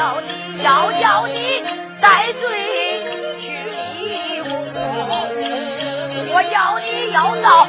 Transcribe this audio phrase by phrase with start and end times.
[0.00, 0.28] 要你，
[0.62, 1.62] 要要你。
[2.00, 2.40] 戴罪
[3.38, 4.48] 去立功，
[6.32, 7.68] 我要你要到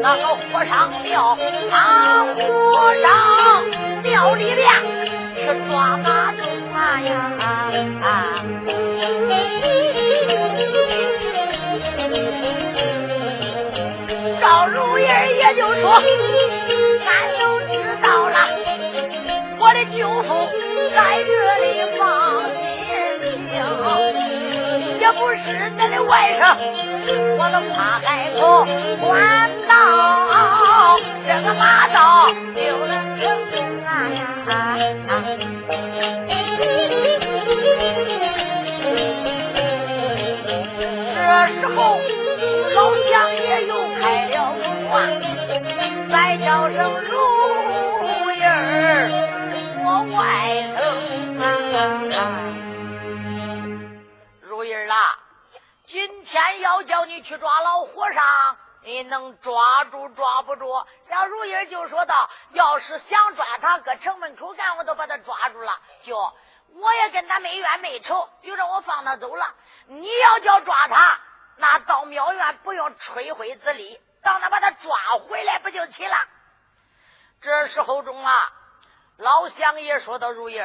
[0.00, 1.36] 那个火上庙，
[1.70, 1.74] 那
[2.34, 3.04] 和尚
[4.02, 4.66] 庙里边
[5.36, 6.40] 去抓马东
[6.72, 7.10] 啊呀！
[14.40, 16.02] 赵如意也就说，
[19.96, 20.28] 舅父
[20.94, 21.30] 在这
[21.64, 21.66] 里
[21.98, 22.00] 放。
[25.00, 26.42] 也不是咱的外甥，
[27.38, 28.64] 我都怕海口
[29.00, 29.08] 关
[29.66, 29.72] 到
[31.26, 33.54] 这个马道就能成功
[33.86, 33.88] 啊！
[41.14, 41.18] 这
[41.60, 41.78] 时候
[42.74, 42.78] 老
[43.10, 44.64] 乡爷又开了口
[44.94, 44.96] 啊，
[46.10, 47.10] 再叫声如
[48.32, 48.48] 意儿，
[49.90, 50.14] 我外
[50.78, 50.80] 甥
[54.92, 55.18] 啊！
[55.88, 58.22] 今天要叫你去抓老和尚，
[58.84, 60.86] 你能抓住抓不住？
[61.08, 65.76] 小如意就说道：“要是想抓他，搁城门口干，我都把他抓住了。
[66.04, 66.16] 就
[66.74, 69.44] 我也跟他没冤没仇，就让我放他走了。
[69.88, 71.18] 你要叫抓他，
[71.56, 74.96] 那到庙院不用吹灰之力，到那把他抓
[75.28, 76.14] 回来不就齐了？”
[77.42, 78.32] 这时候中啊，
[79.20, 80.58] 老乡爷说到：“如意，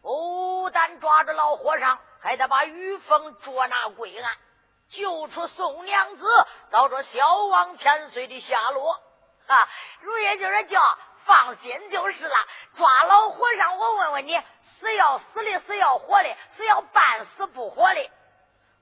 [0.00, 4.32] 不但抓着老和尚，还得把于峰捉拿归案。”
[4.90, 6.26] 救出宋娘子，
[6.70, 8.92] 找着小王千岁的下落
[9.48, 9.68] 啊！
[10.00, 10.80] 如意就说叫
[11.24, 12.36] 放心就是了。
[12.76, 14.40] 抓老和尚，我问问你，
[14.80, 18.10] 是要死的，是要活的，是要半死不活的？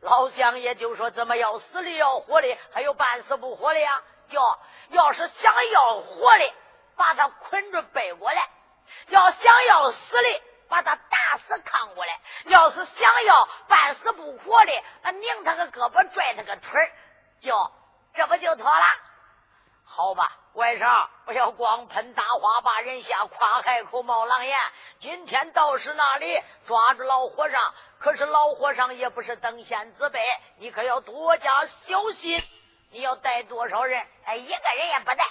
[0.00, 4.02] 老乡爷就说：怎么要死的，要活的，还有半死不活的呀？
[4.28, 4.58] 叫
[4.90, 6.52] 要是想要活的，
[6.96, 8.42] 把他捆着背过来；
[9.08, 10.42] 要想要死的。
[10.68, 14.72] 把他打死扛过来，要是想要半死不活的，
[15.12, 16.70] 拧他个胳膊，拽他个腿
[17.42, 17.70] 就
[18.14, 18.84] 这不就妥了？
[19.84, 24.58] 好吧，外甥不要光喷大话把人吓，夸海口冒狼烟。
[24.98, 30.24] 今天道士那里抓住老和尚，可是老和尚也不是等闲之辈，
[30.56, 31.50] 你可要多加
[31.86, 32.42] 小心。
[32.92, 34.06] 你要带多少人？
[34.24, 35.28] 哎，一个人也不带。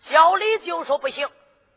[0.00, 1.30] 小李就说不行，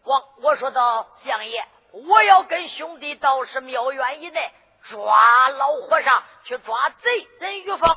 [0.04, 1.66] 光我说到相爷。
[1.92, 4.52] 我要跟兄弟到是庙院以内
[4.92, 7.90] 抓老和尚，去抓贼人于凤。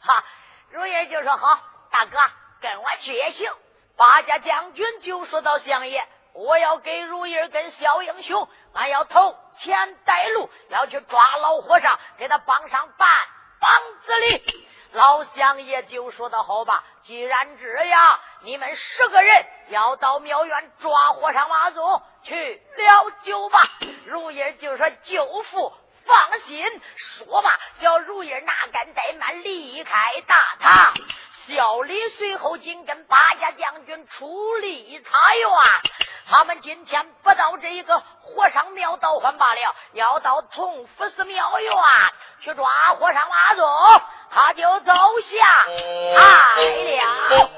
[0.00, 0.24] 哈，
[0.70, 1.60] 如意就说好，
[1.92, 2.18] 大哥
[2.60, 3.48] 跟我去也行。
[3.96, 13.08] 八家将军就说到相爷，我要给如意跟小英雄，俺要投钱带路，要去抓老和尚，给他绑上半
[13.60, 13.70] 绑
[14.04, 14.68] 子里。
[14.92, 23.62] 老乡爷就说的：“好吧，既然这样，你们十个人要到庙院抓和尚马宗去了酒吧。”
[24.04, 25.72] 如意就说：“舅父
[26.04, 26.64] 放心，
[26.96, 30.94] 说吧。”小如意哪敢怠慢，离开大堂。
[31.48, 35.48] 小李随后紧跟八家将军出离茶园。
[36.28, 41.72] 他们今天不到这一个和尚庙倒换罢了，要到同福寺庙院
[42.40, 43.68] 去抓和尚马宗。
[44.30, 45.36] 他就走下
[46.14, 47.50] 来了。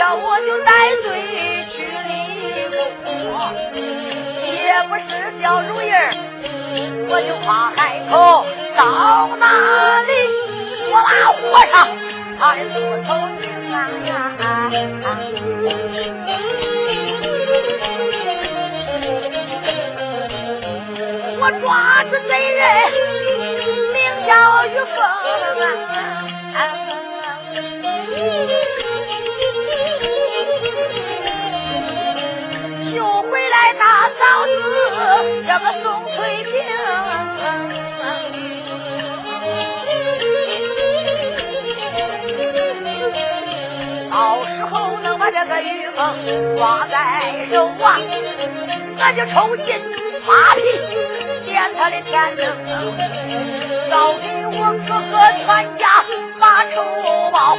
[0.00, 1.12] 叫我就带罪
[1.68, 2.08] 去离
[2.72, 2.80] 宫，
[4.46, 5.04] 也不是
[5.42, 6.08] 小如意儿，
[7.06, 8.46] 我就夸海口
[8.78, 8.80] 到
[9.36, 9.44] 哪
[10.00, 10.10] 里，
[10.90, 11.38] 我拉和
[11.70, 11.76] 尚
[12.38, 13.08] 他的出头
[13.42, 13.76] 名啊！
[21.42, 22.58] 我抓住贼人，
[23.92, 24.32] 名叫
[24.64, 24.96] 玉凤。
[26.54, 26.56] 啊
[46.30, 46.94] 玉凤挂在
[47.50, 47.98] 手啊，
[49.00, 49.66] 俺就抽筋
[50.26, 50.62] 扒皮
[51.44, 52.46] 点他的天灯，
[53.90, 54.54] 要给我
[54.86, 55.84] 哥哥全家
[56.38, 56.74] 把仇
[57.32, 57.58] 报，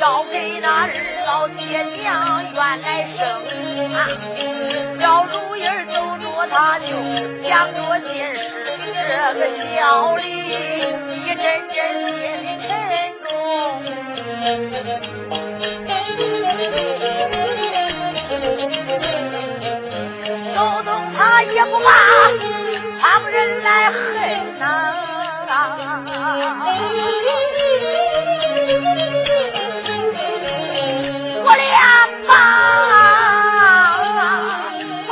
[0.00, 0.90] 要给那日
[1.26, 3.18] 老爹娘冤来生
[3.94, 3.96] 啊！
[5.00, 6.86] 小如意儿走着，他就
[7.48, 8.38] 想着心事，
[8.94, 8.98] 这
[9.38, 9.40] 个
[9.76, 9.76] 小
[10.16, 10.22] 李
[11.14, 12.68] 一阵阵心里沉
[13.22, 13.28] 重。
[21.58, 21.90] 也不怕
[23.00, 23.98] 旁人来恨
[24.60, 24.94] 呐。
[31.44, 31.66] 我连
[32.28, 32.32] 吧。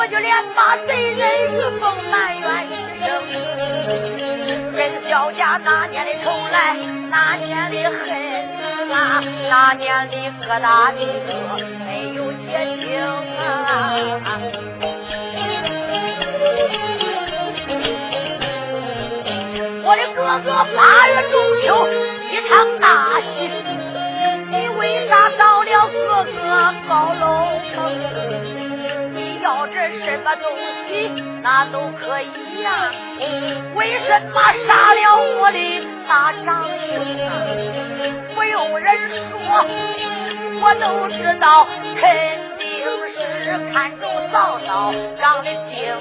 [0.08, 1.20] 就连把贼人
[1.50, 1.82] 玉凤
[2.12, 2.72] 埋怨一
[3.02, 3.04] 声，
[4.76, 4.78] 跟
[5.10, 6.76] 小家那年的仇来，
[7.10, 7.98] 那年的恨
[8.94, 9.20] 啊，
[9.50, 10.14] 那年的
[10.46, 10.98] 疙瘩的
[11.84, 12.46] 没有结
[12.76, 12.86] 清
[13.36, 13.36] 啊。
[20.26, 21.86] 我的哥哥八月中秋
[22.32, 23.48] 一场大喜，
[24.50, 27.94] 你为啥到了哥哥高楼城？
[29.40, 30.50] 要这什么东
[30.88, 31.08] 西，
[31.42, 32.90] 那都可以呀。
[33.76, 36.90] 为什么杀了我的大长兄？
[38.34, 38.98] 不用人
[39.30, 39.38] 说，
[40.60, 41.68] 我都知道，
[42.00, 42.02] 肯
[42.58, 42.66] 定
[43.14, 45.94] 是看中嫂嫂长得精。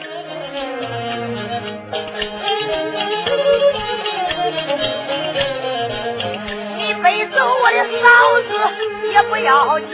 [8.06, 8.10] 老
[8.42, 8.50] 子
[9.12, 9.90] 也不要紧。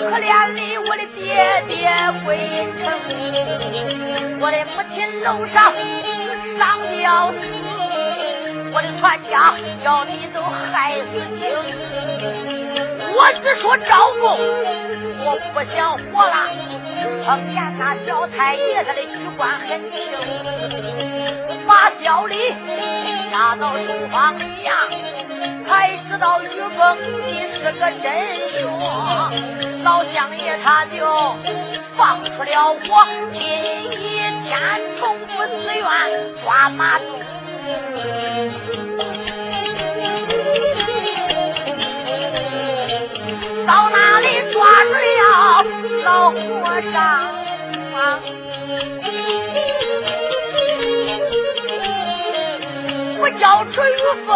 [0.00, 1.22] 可怜的我的爹
[1.66, 1.72] 爹
[2.24, 2.28] 归
[2.78, 2.82] 城，
[4.40, 5.56] 我的母亲楼上
[6.58, 6.60] 上
[6.98, 7.34] 吊死，
[8.72, 9.32] 我的全家
[9.82, 10.72] 要你都害
[11.10, 11.40] 死清。
[13.16, 14.24] 我只说招供，
[15.24, 16.34] 我不想活了。
[17.24, 19.94] 碰见那小太爷，他的举官很轻，
[21.66, 22.36] 把小李
[23.32, 24.72] 押到书房里呀，
[25.66, 28.12] 才知道玉凤你是个真
[28.60, 28.62] 凶。
[29.82, 31.36] 老相爷他就
[31.96, 33.88] 放出了我，今一
[34.44, 35.84] 天重复寺院
[36.42, 37.06] 抓马东，
[43.66, 45.64] 到哪里抓住了
[46.04, 46.34] 老和
[46.92, 46.94] 尚？
[53.40, 54.28] 叫出玉凤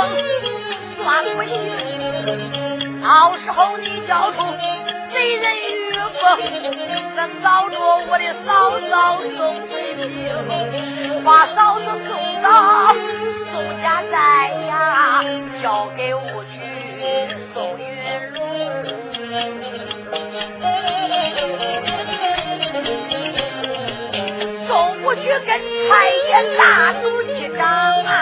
[0.96, 4.38] 算不行，到时候你叫出。
[5.10, 6.38] 贼人玉凤，
[7.16, 7.74] 能找着
[8.08, 9.38] 我的嫂嫂宋
[9.68, 12.08] 翠萍，把嫂子送
[12.42, 12.46] 到
[13.50, 13.52] 宋
[13.82, 15.24] 家寨呀，
[15.62, 16.60] 交给武举
[17.54, 17.82] 宋云
[18.34, 18.36] 龙，
[24.66, 25.48] 宋武举跟
[25.88, 28.14] 太爷大赌气仗啊。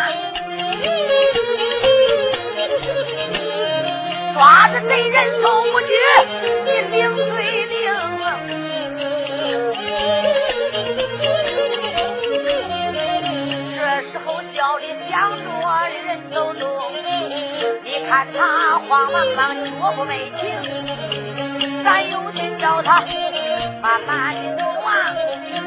[4.97, 5.87] 抓着贼人宋不举，
[6.65, 7.77] 你领罪令。
[13.75, 15.45] 这时候小李想着
[16.07, 16.67] 人都动，
[17.85, 20.41] 你看他慌忙忙脚步没停，
[21.85, 23.05] 咱有心叫他
[23.83, 25.15] 慢慢的走啊，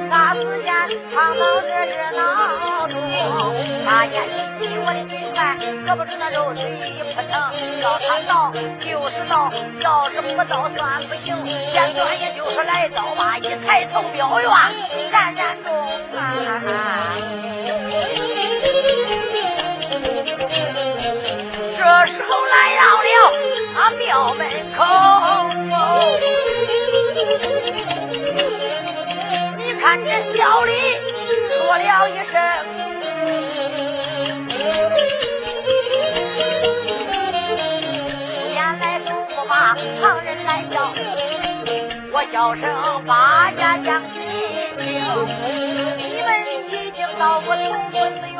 [0.09, 0.73] 啥时间
[1.13, 2.95] 唱到这热闹中，
[3.85, 4.27] 他眼。
[4.81, 4.93] 我
[5.39, 7.31] 的心怀，可不知那肉嘴一扑腾，
[7.79, 11.33] 要他倒就是倒，要是不倒算不行。
[11.71, 14.49] 现在也就是来倒吧，一抬头庙院
[15.11, 15.73] 冉冉中
[16.15, 16.19] 啊。
[21.77, 23.07] 这时候来到了
[23.73, 24.41] 他庙门
[24.75, 24.83] 口，
[29.57, 30.71] 你看这小李
[31.49, 32.58] 说了一声。
[42.31, 42.63] 叫声
[43.07, 44.21] 八家将军
[44.77, 44.83] 你
[46.21, 46.29] 们
[46.69, 48.39] 已经到过同福寺院，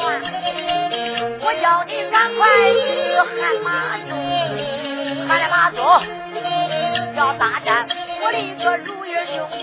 [1.42, 2.48] 我叫你赶快
[2.86, 2.88] 去
[3.26, 4.12] 喊马祖，
[5.28, 5.78] 喊了马祖
[7.18, 7.88] 要大战
[8.22, 9.58] 我的一个如月兄弟，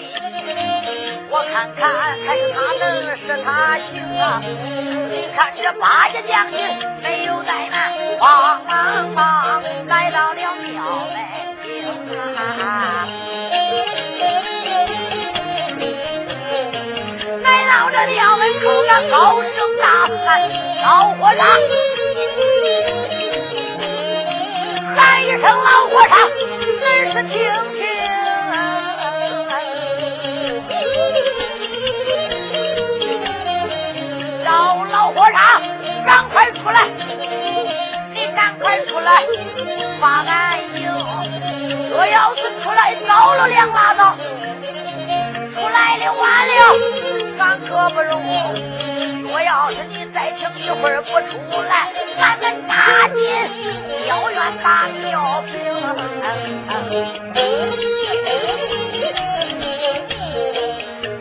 [1.30, 1.88] 我看看
[2.26, 4.40] 还是他能是他行啊！
[4.42, 6.59] 你看这八家将军
[7.02, 11.16] 没有怠慢，慌忙忙来到了庙门
[11.62, 11.64] 厅
[12.37, 13.06] 啊！
[18.07, 19.50] 庙门口，那高声
[19.81, 19.85] 大
[20.25, 20.26] 喊
[20.83, 21.47] ：“老和尚！”
[24.97, 26.15] 喊一声老和尚，
[26.81, 27.33] 仔细听
[27.75, 27.79] 听。
[34.45, 34.49] 老
[34.85, 35.37] 老和尚，
[36.05, 36.79] 赶快出来！
[38.12, 39.25] 你赶快出来，
[40.00, 40.87] 把俺迎。
[41.91, 44.17] 若要是出来早了两拉倒，
[45.55, 46.53] 出来的晚了，
[47.38, 48.23] 俺可不容。
[49.23, 53.16] 若要是你再停一会儿不出来，俺们打进
[54.07, 55.52] 庙院把庙平。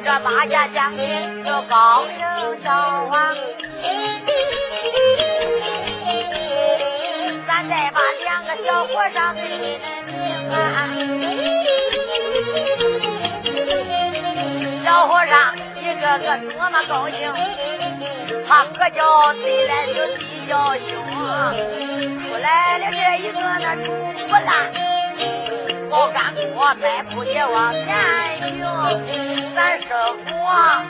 [0.04, 3.36] 这八家将军就高声叫啊，
[7.48, 10.14] 咱再把两个小和尚给你名
[10.52, 10.56] 啊。
[14.86, 15.34] 小和尚
[15.96, 16.08] 一个
[16.52, 17.32] 多么高兴，
[18.48, 20.92] 他可叫贼来就地叫凶，
[22.20, 23.92] 出来了这一个那朱
[24.28, 24.74] 不烂。
[25.90, 27.86] 高干锅迈步也往前
[28.42, 29.88] 行，咱师
[30.26, 30.84] 傅啊，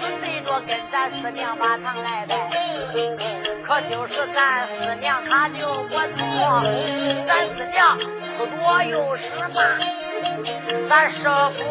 [0.00, 2.48] 准备着跟咱师娘把堂来拜，
[3.66, 6.64] 可就是咱师娘她就不同，
[7.26, 7.98] 咱师娘
[8.38, 9.22] 哭多又是
[9.52, 9.60] 骂，
[10.88, 11.62] 咱师傅，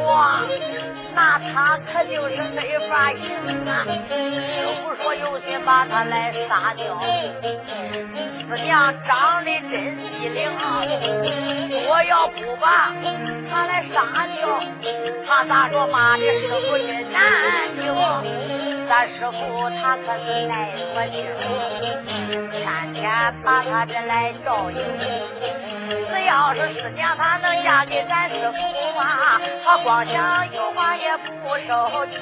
[1.16, 3.24] 那他可就是没法行
[3.66, 7.00] 啊，师傅说有心把他来杀掉。
[8.48, 10.52] 师娘长得真机灵，
[11.88, 12.92] 我要不把
[13.50, 14.62] 他来杀掉，
[15.26, 17.22] 他咋着骂的师傅真难
[17.80, 17.82] 听。
[18.88, 21.16] 咱师傅他可是耐不轻，
[22.52, 24.78] 天天把他这来照应。
[26.26, 31.30] 要是师娘她能嫁给咱师傅啊，他光想有话也不
[31.68, 32.18] 受穷。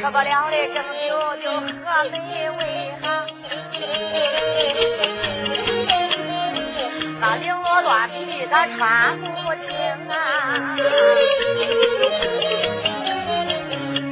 [0.00, 1.08] 吃不了的蒸酒
[1.42, 1.68] 就喝
[2.10, 2.16] 美
[2.58, 2.60] 味
[3.02, 3.04] 哈，
[7.20, 8.78] 那绫罗缎皮他穿
[9.20, 9.26] 不
[9.56, 9.68] 清
[10.08, 10.12] 啊。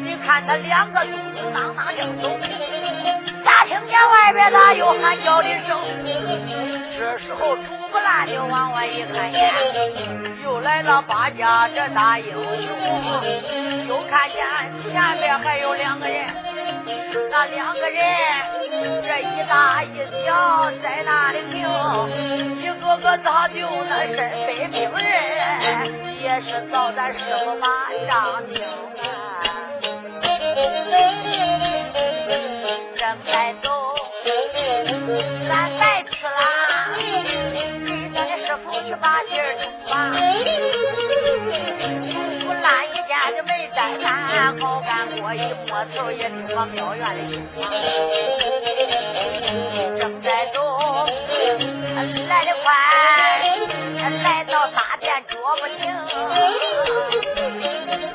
[0.04, 2.24] 你看他两个咚咚当当就走，
[3.78, 5.78] 听见外边咋有喊叫的声？
[6.98, 9.54] 这时候朱不烂就往外一看见，
[10.42, 12.36] 又来了八家这大英雄。
[13.86, 14.42] 又看见
[14.82, 16.26] 前边还有两个人，
[17.30, 18.04] 那两个人
[19.06, 21.68] 这一大一小在那里听，
[22.60, 27.66] 一个个早就那身背兵刃，也是遭咱师傅马
[28.08, 28.60] 上听
[33.28, 33.68] 正在走，
[35.46, 39.92] 咱再吃啦，给咱的师傅去把信儿通吧。
[43.36, 47.70] 就没在咱好干过一摸头也听我庙院的情况，
[49.98, 50.56] 正在走，
[52.28, 52.66] 来得快，
[54.22, 55.78] 来到大殿脚不停，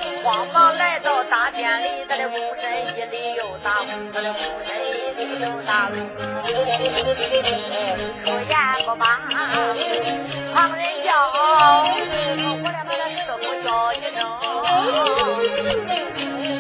[0.23, 2.63] 慌忙来到大殿里，他的躬身
[2.97, 5.95] 一礼又打躬，他的躬身一礼又打躬，
[8.23, 9.05] 出言不罢，
[10.55, 11.11] 旁人叫，
[12.63, 14.17] 我来把他师傅叫一声。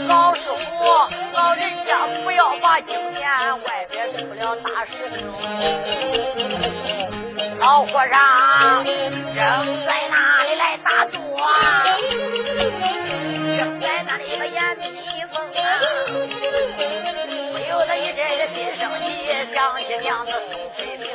[0.09, 0.83] 老师傅，
[1.31, 1.89] 老人家
[2.25, 3.23] 不要把今天
[3.63, 5.17] 外边出了大事情。
[7.59, 9.35] 老和尚正
[9.85, 11.17] 在那里来打坐，
[13.57, 14.99] 正在那里把眼眯
[15.31, 15.79] 缝啊，
[17.51, 19.05] 不由得一阵的心生喜，
[19.53, 19.55] 想
[19.85, 21.05] 起娘子宋翠萍，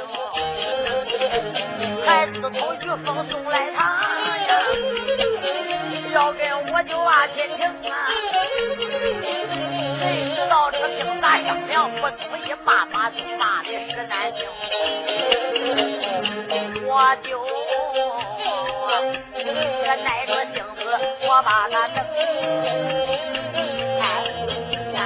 [2.07, 3.78] 还是头玉凤送来堂
[4.47, 4.50] 呀。
[6.12, 6.40] 要跟
[6.73, 7.97] 我就啊亲情啊，
[10.00, 10.02] 谁
[10.35, 12.16] 知道这个兵打相娘不足
[12.47, 14.40] 以骂骂就骂的是难听，
[16.87, 17.28] 我就
[18.90, 18.95] 我
[20.02, 20.80] 耐着性子，
[21.28, 21.97] 我把他整。
[24.00, 24.02] 哎
[24.95, 24.97] 呀，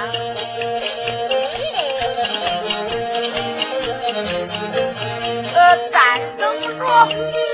[5.53, 5.57] 呃，
[5.91, 5.97] 单
[6.37, 6.41] 等
[6.79, 7.52] 着。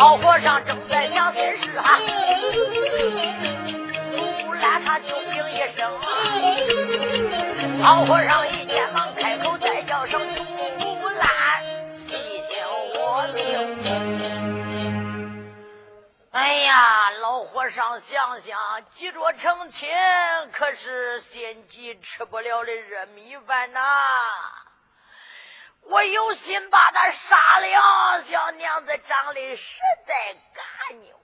[0.00, 1.98] 老和尚正在想心事哈，
[4.40, 5.92] 朱兰他就听一声，
[7.82, 10.18] 老和尚一见忙开口再叫声
[10.80, 11.62] 朱兰，
[12.08, 12.16] 细
[12.48, 13.44] 听我命。
[16.32, 18.58] 哎呀，老和尚想想
[18.96, 19.86] 急着成亲，
[20.54, 23.80] 可是心急吃不了的热米饭呐。
[25.82, 31.16] 我有心把他杀了，小娘子长得实在干牛；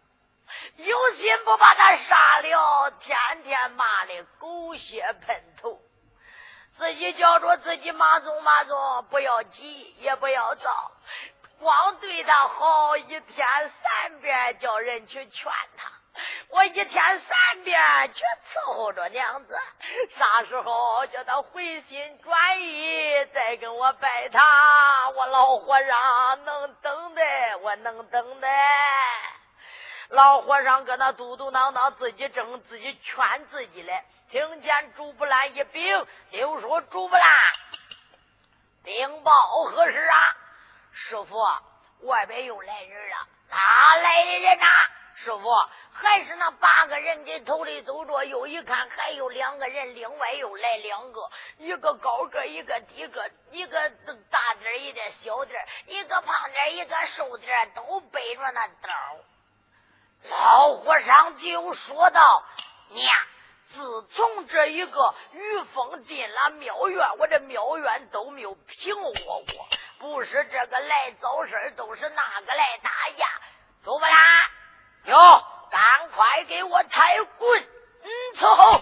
[0.77, 5.81] 有心不把他杀了，天天骂的狗血喷头。
[6.79, 10.93] 自己叫着自己马总马总，不要急，也不要躁，
[11.59, 15.91] 光对他好，一天三遍叫人去劝他。
[16.49, 19.59] 我一天三遍去伺候着娘子，
[20.17, 24.43] 啥时候叫他回心转意，再跟我拜堂？
[25.15, 27.23] 我老和尚能等的，
[27.59, 28.49] 我能等的。
[30.11, 34.05] 老和尚搁那嘟嘟囔囔，自己正自己劝自己嘞。
[34.31, 37.25] 听见朱不兰一禀，就说：“朱不兰，
[38.85, 39.33] 禀报
[39.65, 40.19] 何事啊？
[40.93, 41.37] 师傅，
[42.07, 43.17] 外边又来人了。
[43.51, 44.67] 哪来的人呐？
[45.17, 45.49] 师傅。”
[45.99, 53.91] 还是那八个人的头里走着，又一看还有两个人，另外又来两个，一个高个，一个低个，一个
[54.31, 58.91] 大点一点，小点一个胖点，一个瘦点，都背着那刀。
[60.29, 62.45] 老和尚就说道
[62.93, 63.17] ：“娘，
[63.73, 73.27] 自从这一个玉凤进了庙院，我这庙院都没有平和过，不是这个来早事都是那个来打架。
[73.83, 74.51] 走吧啦，
[75.07, 77.61] 哟。”赶快给我抬棍，
[78.05, 78.81] 嗯，伺候。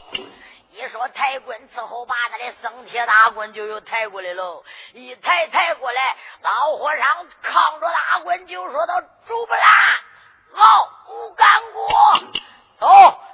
[0.70, 4.62] 一说抬棍伺候，把他的生铁大棍就又抬过来喽。
[4.92, 9.60] 一抬抬过来，老和尚扛着大棍就说到：“主不啦，
[10.52, 11.88] 老不干过，
[12.78, 12.86] 走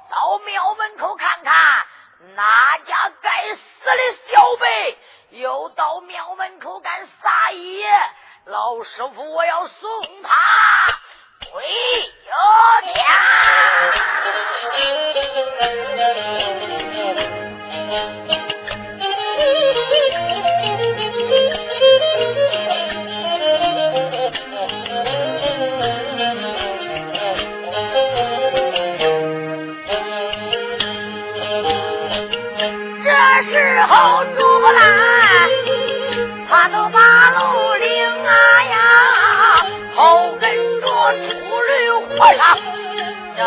[0.09, 1.87] 到庙门口看看，
[2.35, 4.99] 哪家该死的小辈
[5.31, 7.91] 又到庙门口干撒野？
[8.45, 10.31] 老师傅，我要送他。”
[11.53, 11.63] 回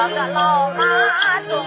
[0.10, 0.84] 个老马
[1.48, 1.66] 中，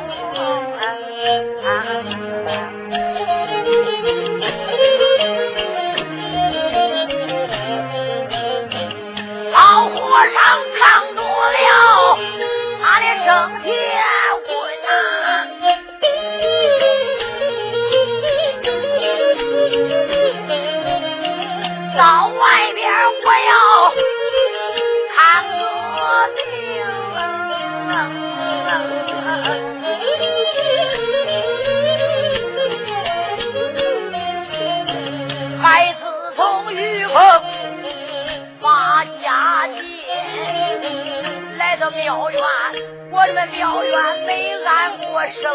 [45.16, 45.48] 安过生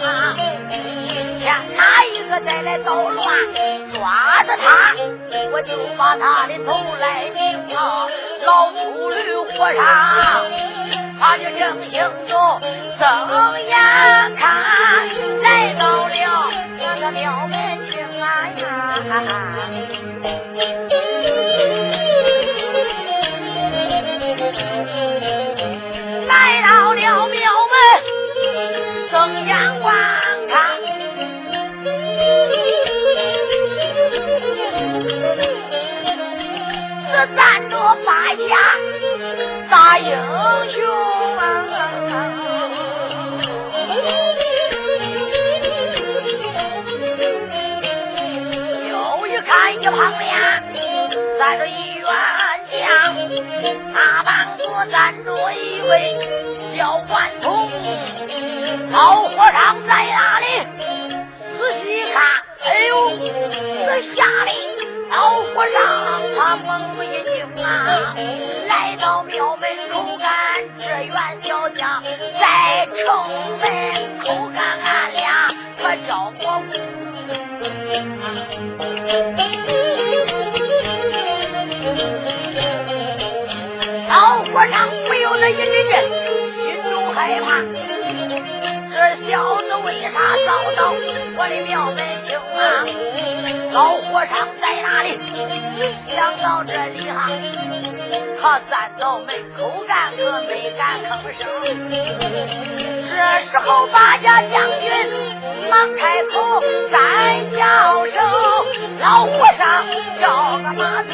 [0.00, 0.34] 啊！
[0.70, 3.28] 今天哪一个再来捣乱，
[3.92, 4.94] 抓着他，
[5.52, 8.08] 我就把他的头来拧啊！
[8.46, 9.82] 老秃驴和尚。
[11.20, 12.60] 他就正行走，
[12.98, 13.06] 睁
[13.60, 13.76] 眼
[14.34, 14.40] 看
[15.42, 17.54] 来到了那个庙门
[17.90, 18.48] 厅啊
[29.26, 29.94] 门，睁眼观
[30.48, 30.52] 看，
[37.12, 38.42] 这站着八家
[39.70, 40.10] 大英
[40.72, 40.82] 雄。
[48.88, 48.90] 又
[49.26, 50.30] 一看一旁边
[51.38, 52.06] 站着一员
[52.70, 52.82] 将，
[53.94, 55.92] 大帮子站着一位
[56.76, 57.61] 小顽童。
[58.90, 60.46] 老和尚在哪里？
[61.58, 62.22] 仔细看，
[62.64, 62.92] 哎呦，
[63.86, 64.50] 这吓得
[65.10, 65.14] 老
[65.54, 65.78] 和尚
[66.36, 67.32] 他猛一惊
[67.62, 68.14] 啊！
[68.68, 70.26] 来到庙门口看
[70.78, 72.02] 这员小将，
[72.40, 73.02] 在城
[73.60, 73.64] 门
[74.24, 75.22] 口看俺俩
[75.78, 76.44] 可招过
[84.08, 85.92] 老和尚不由得一阵阵
[86.64, 87.46] 心中害怕，
[89.02, 90.12] 这小子为啥
[90.46, 92.86] 遭到我的庙门厅啊？
[93.72, 95.18] 老和尚在哪里？
[96.14, 97.28] 想到这里哈，
[98.40, 101.42] 他站到门口干，可没敢吭声。
[103.10, 103.16] 这
[103.50, 104.86] 时候八家将军。
[105.68, 106.62] 忙开口，
[106.92, 108.14] 三叫声，
[109.00, 109.84] 老和尚
[110.20, 111.10] 叫个马宗，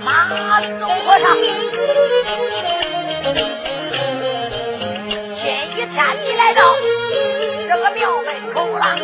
[0.00, 0.08] 马
[0.78, 1.24] 宗和尚。
[5.84, 6.62] 今天你来到
[7.68, 8.96] 这个庙门口了，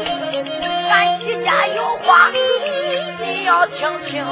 [0.89, 4.25] 俺徐家有话你要听清，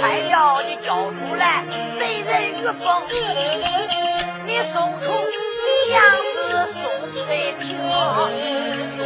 [0.00, 1.62] 才叫你交出来
[1.98, 3.02] 贼人于凤，
[4.46, 5.04] 你送出
[5.90, 6.02] 娘
[6.48, 6.82] 子送
[7.26, 7.76] 翠屏。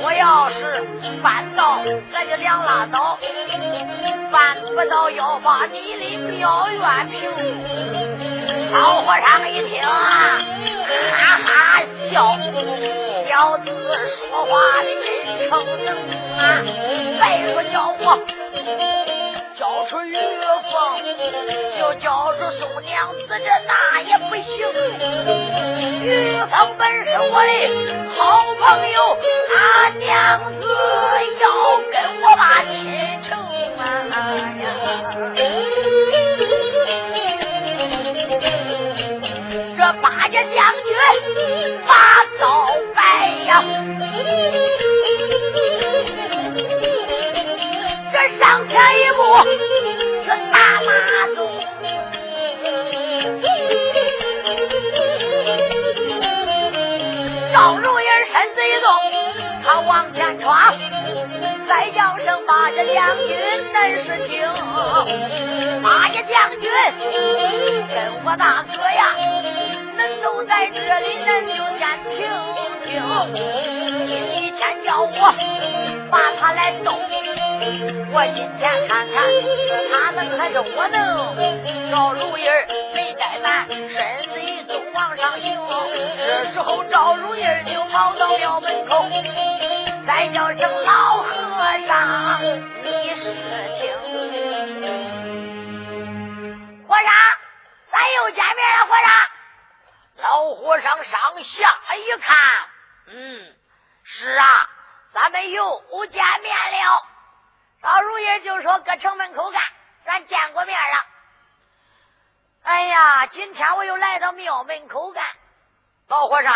[0.03, 0.87] 我要是
[1.21, 1.81] 办到，
[2.13, 3.19] 咱就两拉倒；
[4.31, 7.29] 办不到，要把你的庙院平。
[8.73, 10.39] 老和尚一听啊，
[11.19, 11.40] 哈
[12.11, 12.37] 哈笑，
[13.29, 13.65] 小子
[14.19, 14.51] 说话
[14.83, 15.07] 的真
[15.49, 15.51] 诚
[16.37, 16.41] 啊！
[17.21, 18.05] 再说叫我。
[19.57, 20.75] 叫出玉凤，
[21.79, 23.37] 就叫出宋娘子，这
[23.69, 23.71] 那
[24.01, 24.47] 也不行。
[26.03, 26.05] 玉
[26.51, 27.49] 凤本是我的
[28.17, 28.19] 好
[28.59, 28.97] 朋友，
[29.49, 29.55] 他
[29.99, 30.09] 娘
[30.61, 30.63] 子
[31.41, 31.45] 要
[31.93, 32.73] 跟我把亲
[33.29, 33.29] 成
[33.79, 33.85] 啊！
[35.37, 35.39] 这
[61.71, 63.29] 再叫声八家将军
[63.73, 64.43] 恁是听，
[65.81, 66.69] 八家将军
[67.87, 69.15] 跟我大哥呀，
[69.97, 72.27] 恁都在这里，恁就先听
[72.83, 72.91] 听，
[74.05, 74.11] 今
[74.57, 75.33] 天叫我
[76.11, 76.99] 把他来动。
[78.13, 79.15] 我今天看看
[79.93, 80.99] 他能还是我能？
[81.93, 82.49] 赵如意
[82.97, 83.79] 没怠慢，身
[84.29, 85.57] 子一动往上行。
[86.19, 89.07] 这时候赵如意就跑到庙门口，
[90.05, 91.29] 再叫声老和
[91.87, 92.43] 尚，
[92.83, 93.23] 你是
[93.77, 93.83] 听？
[96.87, 97.07] 和尚，
[97.91, 98.87] 咱又见面了。
[98.87, 99.09] 和尚，
[100.17, 102.37] 老和尚上下一看，
[103.07, 103.55] 嗯，
[104.05, 104.47] 是啊，
[105.13, 107.07] 咱们又见面了。
[107.83, 109.63] 老如意就说：“搁城门口干，
[110.05, 111.07] 咱见过面了。
[112.63, 115.25] 哎呀，今天我又来到庙门口干。
[116.09, 116.55] 老和尚，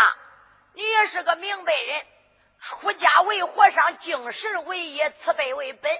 [0.73, 2.05] 你也是个明白人，
[2.69, 5.91] 出家为和尚，敬神为业，慈悲为本。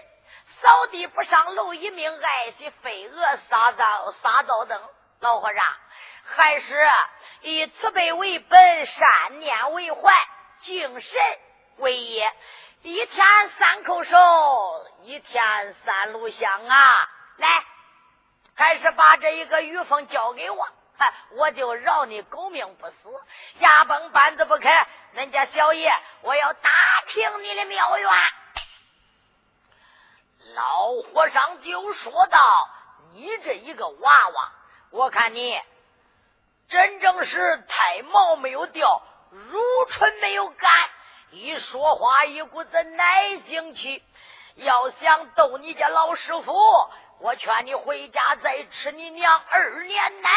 [0.62, 4.82] 扫地不上楼一命，爱惜飞蛾撒灶撒灶灯。
[5.19, 5.63] 老和尚，
[6.36, 6.88] 还是
[7.41, 10.13] 以慈悲为本，善念为怀，
[10.63, 11.21] 敬神
[11.78, 12.32] 为业。”
[12.84, 14.15] 一天三叩首，
[15.06, 16.95] 一天三炷香啊！
[17.38, 17.63] 来，
[18.56, 20.67] 还是把这一个玉凤交给我，
[21.31, 22.95] 我就饶你狗命不死。
[23.60, 26.69] 牙崩板子不开，恁家小爷，我要打
[27.08, 28.10] 听你的庙院。
[30.53, 32.39] 老和尚就说道
[33.13, 34.51] ：“你这一个娃娃，
[34.91, 35.60] 我看你
[36.69, 40.71] 真正是太毛没有掉，如春没有干。”
[41.31, 44.01] 一说话一股子奶性气，
[44.55, 46.53] 要想逗你家老师傅，
[47.19, 50.30] 我劝你回家再吃你娘二年奶，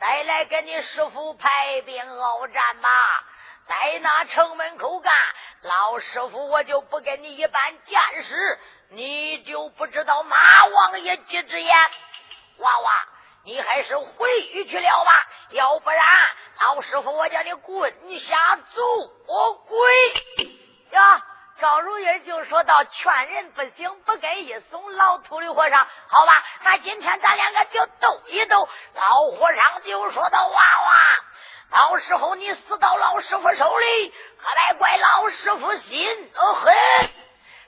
[0.00, 2.88] 再来跟你师傅排兵鏖战吧。
[3.68, 5.12] 在那城门口干，
[5.62, 8.58] 老师傅我就不跟你一般见识，
[8.90, 11.76] 你就不知道马王爷几只眼。
[12.58, 12.90] 娃娃，
[13.44, 15.10] 你还是回去了吧，
[15.50, 16.00] 要不然。
[16.60, 18.82] 老师傅，我叫你滚下走，
[19.28, 19.80] 我滚
[20.90, 21.24] 呀！
[21.62, 28.68] 赵如意就说到：“劝人不行，不该一怂。”老秃驴和尚，好吧，那今天咱两个就斗一斗。
[28.96, 36.74] 老和尚就说到：“娃娃，到时候你死到老师傅手里，可别怪老师傅心狠。”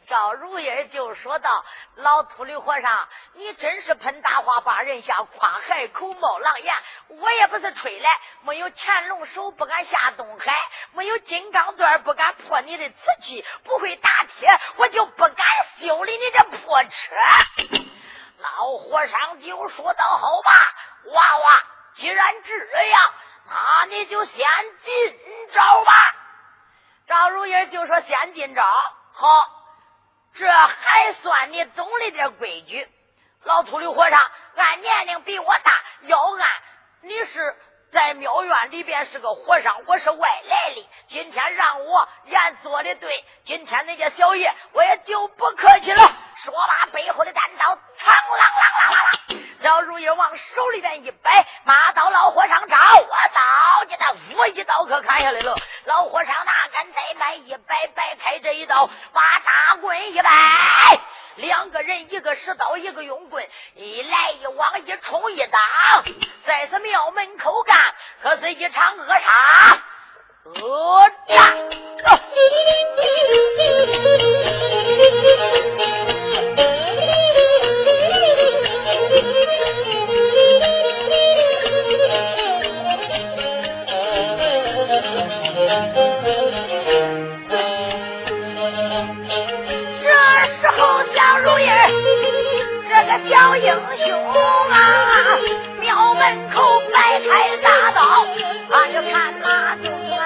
[0.06, 1.64] 赵如意就说道
[1.96, 6.74] ：“老秃驴和尚，你真是喷大话把人吓，夸海口冒狼烟。
[7.08, 10.56] 我也不是吹来，没有乾隆手不敢下东海，
[10.92, 15.46] 没有金刚钻不敢破你的瓷器，不会打铁我就不敢
[15.80, 16.90] 修理你这破车。”
[18.38, 20.52] 老和尚就说道：“好吧，
[21.12, 21.62] 娃娃，
[21.96, 23.12] 既然这样，
[23.48, 24.46] 那你就先
[24.84, 25.18] 进
[25.52, 25.92] 招吧。”
[27.08, 28.62] 赵如意就说：“先进招，
[29.14, 29.60] 好。”
[30.36, 32.88] 这还算你懂了点规矩，
[33.44, 34.20] 老秃驴和尚，
[34.56, 35.72] 俺年龄比我大，
[36.08, 36.48] 要按
[37.02, 37.56] 你是
[37.92, 40.88] 在庙院里边是个和尚，我是外来的。
[41.08, 46.16] 今天让我俺做的对，今天那家小爷我也就不客气了。
[46.42, 53.40] 说罢，背后的单刀，嘡啷啷啷啷啷，老如意往手里边一摆，马刀老和尚招，我刀
[53.88, 55.54] 你他我一刀可砍下来了。
[55.84, 60.30] 老和尚拿杆再摆一摆，摆开这一刀，把大棍一摆。
[61.36, 65.60] 两个人，一个使刀，一个用棍，一来一往，一冲一挡，
[66.46, 67.76] 在是庙门口干，
[68.22, 69.82] 可是一场恶杀
[70.60, 71.56] 恶战。
[90.06, 91.46] 这时候小如
[93.56, 93.68] 英
[94.06, 94.06] 雄
[94.70, 94.74] 啊，
[95.80, 97.26] 庙门口摆开
[97.62, 98.26] 大刀，
[98.70, 99.84] 俺就看马中
[100.18, 100.22] 啊！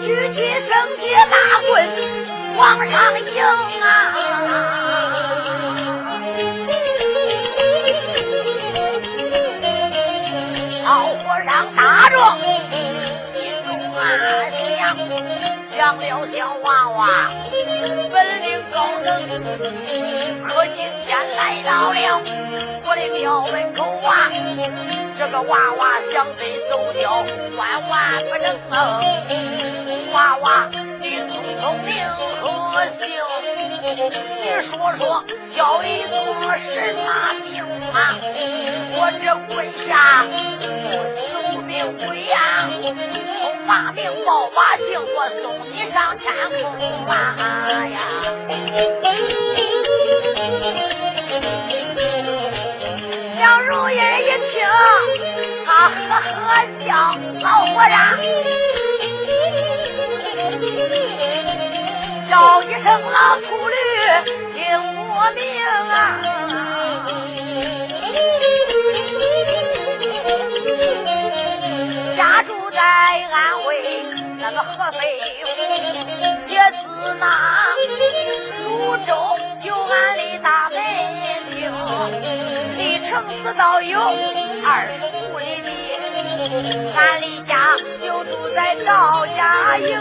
[0.00, 1.36] 举起圣洁大
[1.68, 1.70] 棍。
[2.56, 3.26] 往上迎
[3.80, 3.86] 啊！
[10.84, 12.14] 老和尚打着，
[13.32, 13.98] 心中啊
[14.76, 14.80] 想，
[15.76, 16.02] 想了
[16.34, 16.98] 小娃娃
[18.12, 19.08] 本领高能，
[20.46, 21.96] 可今天来到了
[22.84, 24.10] 我的庙门口啊，
[25.18, 25.80] 这个娃娃
[26.12, 27.24] 想得走掉，
[27.56, 29.00] 万万不能啊！
[30.12, 30.68] 娃娃，
[31.00, 31.94] 你聪聪明。
[32.42, 33.06] 我姓，
[34.36, 35.24] 你说说
[35.56, 36.14] 叫一座
[36.58, 37.06] 什么
[37.44, 37.96] 名啊？
[38.96, 39.54] 我这跪
[39.86, 39.88] 下
[41.52, 42.36] 祖名贵阳，
[43.40, 46.24] 从马名报把姓，我送你上天
[46.60, 46.60] 空
[47.06, 47.12] 啊
[47.86, 47.96] 呀！
[53.40, 54.58] 杨如意一听，
[55.64, 56.20] 他呵呵
[56.84, 56.88] 笑，
[57.40, 58.79] 老和尚。
[62.28, 63.74] 叫一声老秃驴，
[64.54, 64.60] 听
[65.08, 65.42] 我命
[65.90, 65.94] 啊！
[72.16, 73.68] 家住在安徽
[74.38, 74.98] 那个合肥
[75.42, 75.48] 府，
[76.48, 77.22] 也自那
[78.64, 79.08] 泸州
[79.62, 80.78] 有俺的大门
[81.50, 81.58] 厅，
[82.76, 83.10] 离城
[83.42, 84.00] 市道有
[84.64, 84.90] 二十，
[86.40, 89.94] 俺离家就住在赵家营，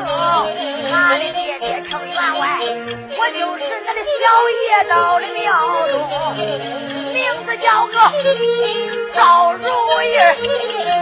[0.90, 2.60] 俺的爹爹成员外，
[3.18, 5.46] 我就是那个小爷到的庙
[5.90, 5.94] 中，
[7.14, 7.94] 名字叫个
[9.14, 9.66] 赵如
[10.02, 10.16] 意，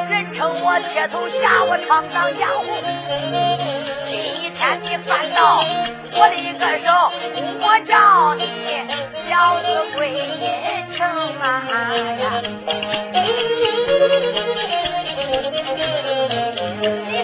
[0.09, 2.65] 人称我铁头侠，我闯荡江湖。
[4.09, 4.11] 今
[4.55, 5.63] 天你翻到
[6.13, 6.89] 我的一个手，
[7.61, 8.41] 我叫你
[9.29, 10.99] 小子归阴城
[11.39, 11.45] 啊
[12.21, 12.41] 呀！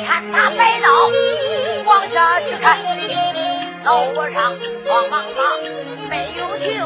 [0.06, 0.88] 看他摆刀
[1.86, 2.78] 往下去看。
[3.84, 4.56] 老和尚
[4.88, 5.44] 慌忙忙
[6.10, 6.82] 没有停，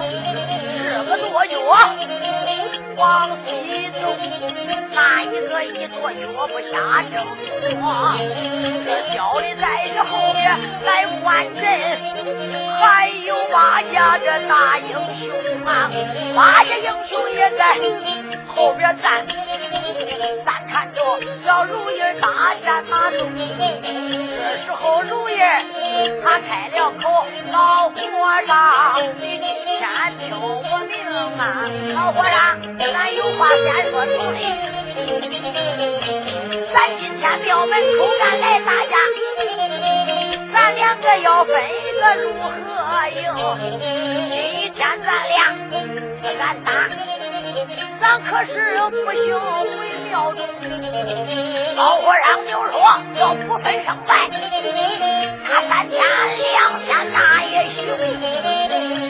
[0.84, 1.56] 这个多月
[2.95, 3.45] 往西
[4.01, 4.01] 走，
[4.93, 6.73] 哪一个一跺脚不下
[7.13, 7.23] 正
[7.69, 7.80] 坐？
[8.84, 10.43] 这小的在这后边
[10.84, 11.63] 来换阵，
[12.82, 15.30] 还有八家这大英雄
[15.65, 15.91] 啊，
[16.36, 17.77] 八家英雄也在
[18.56, 19.27] 后边站，
[20.46, 21.02] 咱看着
[21.43, 23.30] 小如意大战马中。
[23.36, 25.34] 这时候如意
[26.24, 27.96] 他开了口，老和
[28.46, 28.56] 尚，
[29.20, 29.82] 你今天
[30.20, 30.93] 听我命
[31.38, 31.41] 啊！
[31.93, 32.38] 老和尚，
[32.78, 34.38] 咱有话先说出来。
[36.74, 38.96] 咱今天庙门口咱来打架，
[40.54, 42.46] 咱两个要分一个如何
[43.22, 43.26] 哟？
[43.60, 45.36] 今天咱俩
[45.70, 45.74] 不
[46.38, 46.67] 敢打，
[48.00, 48.54] 咱可是
[48.89, 50.39] 不行回庙中。
[51.76, 52.76] 老和尚就说
[53.20, 54.30] 要不分胜败，
[55.43, 55.98] 打三天
[56.38, 57.76] 两天那也行。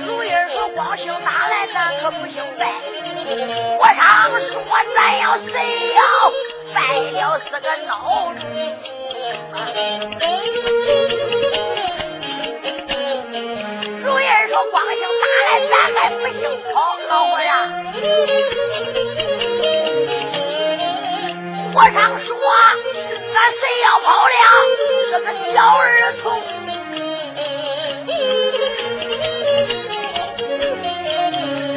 [0.05, 2.61] 如意说光姓打来，咱可不姓败。
[3.77, 4.03] 和尚
[4.47, 4.53] 说
[4.95, 5.53] 咱要谁
[5.93, 6.01] 要
[6.73, 6.77] 败
[7.11, 7.89] 了是个孬
[8.33, 8.41] 种。
[14.03, 16.41] 如意说光姓打来，咱还不行
[16.73, 16.75] 跑。
[17.09, 17.76] 老和尚。
[21.73, 22.29] 和尚说
[23.33, 24.31] ：“咱谁要跑了？
[25.11, 25.83] 这个小儿
[26.21, 26.25] 童。”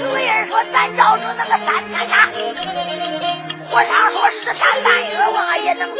[0.01, 2.13] 主人说：“咱找着那个三天下，
[3.71, 5.99] 和尚说十三半月娃也能成。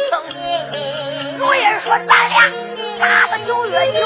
[1.37, 2.51] 如人说咱俩
[2.99, 3.99] 打个九月九，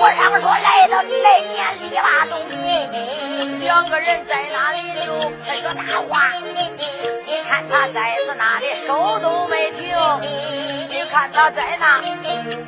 [0.00, 2.38] 我常说来到来年里八冬，
[3.60, 5.06] 两个人在那里就
[5.44, 6.30] 开说大话。
[7.26, 9.90] 你看他在那里手都没停，
[10.88, 12.00] 你看他在那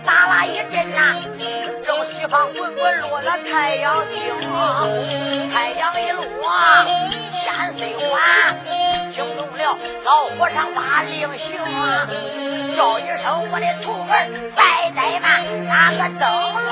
[0.05, 1.23] 打了一阵呐，
[1.87, 4.19] 正西方滚滚落了太阳星，
[5.53, 6.25] 太阳一落
[7.45, 8.13] 天虽晚。
[9.15, 12.09] 惊动了老和尚把令行啊，
[12.77, 15.27] 叫一声我的徒儿拜拜吧，
[15.69, 16.23] 那个灯
[16.67, 16.69] 笼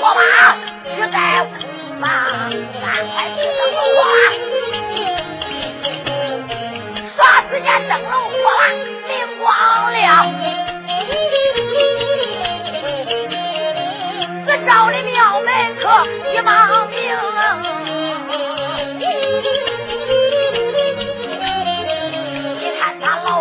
[0.00, 0.20] 火把
[0.84, 1.56] 举在空
[2.00, 2.06] 吧，
[2.82, 4.14] 赶快去灯笼火把，
[7.16, 7.18] 耍
[7.50, 8.60] 时间灯笼火把
[9.08, 9.46] 明光
[9.92, 10.04] 亮，
[14.46, 15.46] 这照的庙门
[15.80, 15.82] 可
[16.32, 16.50] 一忙
[16.90, 16.96] 明。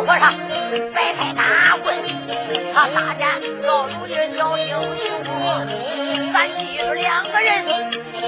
[0.05, 0.25] 和尚
[0.93, 1.95] 摆开大棍，
[2.73, 4.73] 他大战老主的小英雄。
[6.33, 7.65] 咱记住两个人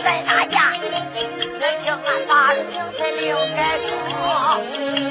[0.03, 0.71] 在打架，
[1.59, 3.79] 人情案法情才另改
[4.09, 4.15] 说。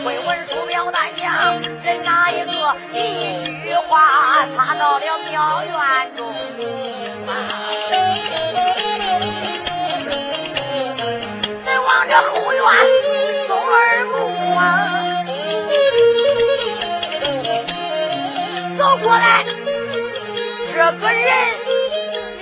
[0.04, 2.50] 会文书表单讲，人哪一个
[2.92, 2.94] 一
[3.64, 5.74] 句话，他到了庙院
[6.16, 6.32] 中。
[11.64, 12.62] 再往这后院
[19.06, 19.44] 过来，
[20.74, 21.32] 这个人，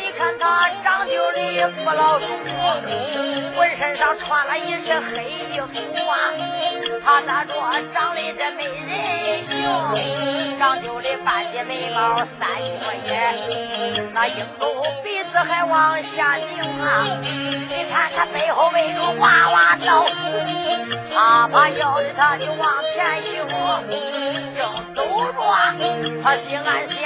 [0.01, 2.25] 你看他长就的不老粗，
[3.55, 5.67] 浑身上穿了一身黑衣服
[6.09, 6.33] 啊。
[7.05, 7.53] 他咋着
[7.93, 12.49] 长得这没人形，长就的半截眉毛三
[12.81, 13.13] 撮眼，
[14.15, 14.65] 那鹰钩
[15.03, 16.49] 鼻子还往下拧
[16.81, 17.19] 啊。
[17.21, 20.07] 你看他背后围着娃娃刀，
[21.13, 23.45] 啪啪叫的他就往前行。
[26.23, 27.03] 他心暗想，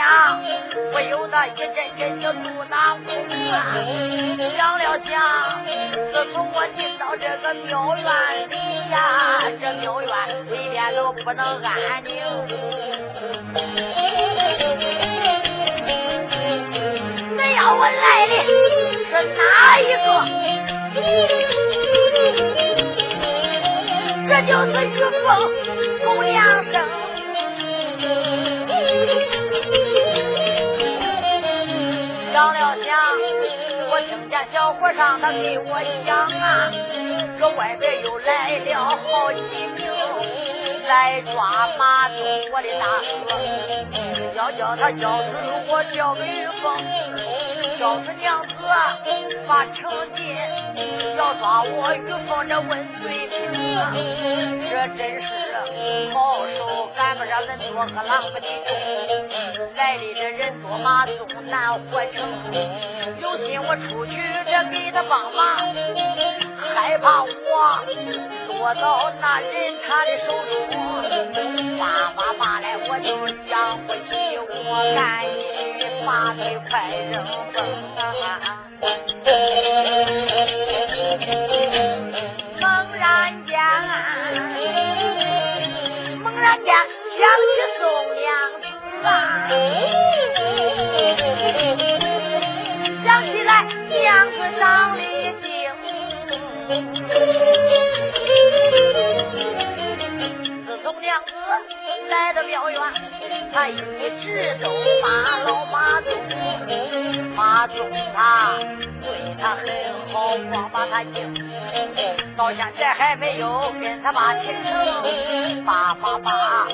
[0.93, 1.69] 不由得一阵
[1.99, 3.09] 阵的肚囊痛
[3.51, 3.57] 啊！
[4.57, 5.11] 想了想，
[6.13, 8.05] 自从我进到这个庙院
[8.49, 8.53] 里
[8.91, 8.97] 呀，
[9.61, 10.09] 这庙院
[10.51, 12.11] 里边都不能安宁。
[17.37, 18.33] 恁要我来的
[19.09, 19.41] 是哪
[19.81, 20.07] 一个？
[24.29, 25.27] 这就是玉凤
[26.05, 26.75] 狗娘生。
[32.39, 32.97] 想了想，
[33.91, 36.71] 我听见小和尚他给我讲啊，
[37.37, 39.91] 这外边又来了好几名
[40.87, 42.17] 来抓马东
[42.53, 42.87] 我的大
[43.27, 43.35] 哥，
[44.37, 46.79] 要叫他交出如果交给玉凤，
[47.81, 48.55] 交出娘子
[49.49, 50.23] 把成金，
[51.17, 52.71] 要抓我玉凤这问
[53.03, 53.37] 罪平
[53.77, 53.91] 啊，
[54.71, 55.27] 这真是
[56.15, 58.47] 好手赶不上人多和狼不的。
[59.77, 59.78] 来
[60.69, 62.17] 的这人多马宗难活成，
[63.21, 64.13] 有心我出去
[64.45, 65.41] 这给他帮忙，
[66.75, 67.29] 害怕我
[68.49, 70.35] 落到那人他的手
[70.71, 70.75] 中，
[71.79, 73.09] 叭叭叭来我就
[73.51, 74.45] 养不起，我
[74.95, 75.25] 赶
[75.79, 76.71] 紧把腿快
[77.11, 77.15] 扔
[77.53, 77.57] 风。
[82.61, 82.63] 猛
[82.99, 83.01] 然
[83.47, 83.57] 间，
[86.23, 87.83] 猛然间想起宋
[88.21, 88.27] 娘。
[89.01, 89.07] 想
[101.01, 101.33] 娘子
[102.09, 102.81] 来到庙院，
[103.53, 103.77] 他一
[104.23, 104.71] 直都
[105.03, 106.11] 骂老马宗，
[107.35, 108.53] 马宗他
[109.01, 109.65] 对他很
[110.13, 111.35] 好，光把他敬。
[112.37, 116.67] 到现在还没有跟他把亲成，爸爸爸，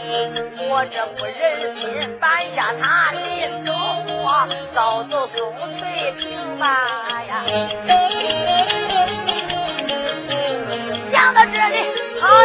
[0.68, 3.18] 我这不忍心办下他的
[3.64, 3.72] 手，
[4.74, 6.66] 早走送翠屏吧
[7.28, 7.42] 呀！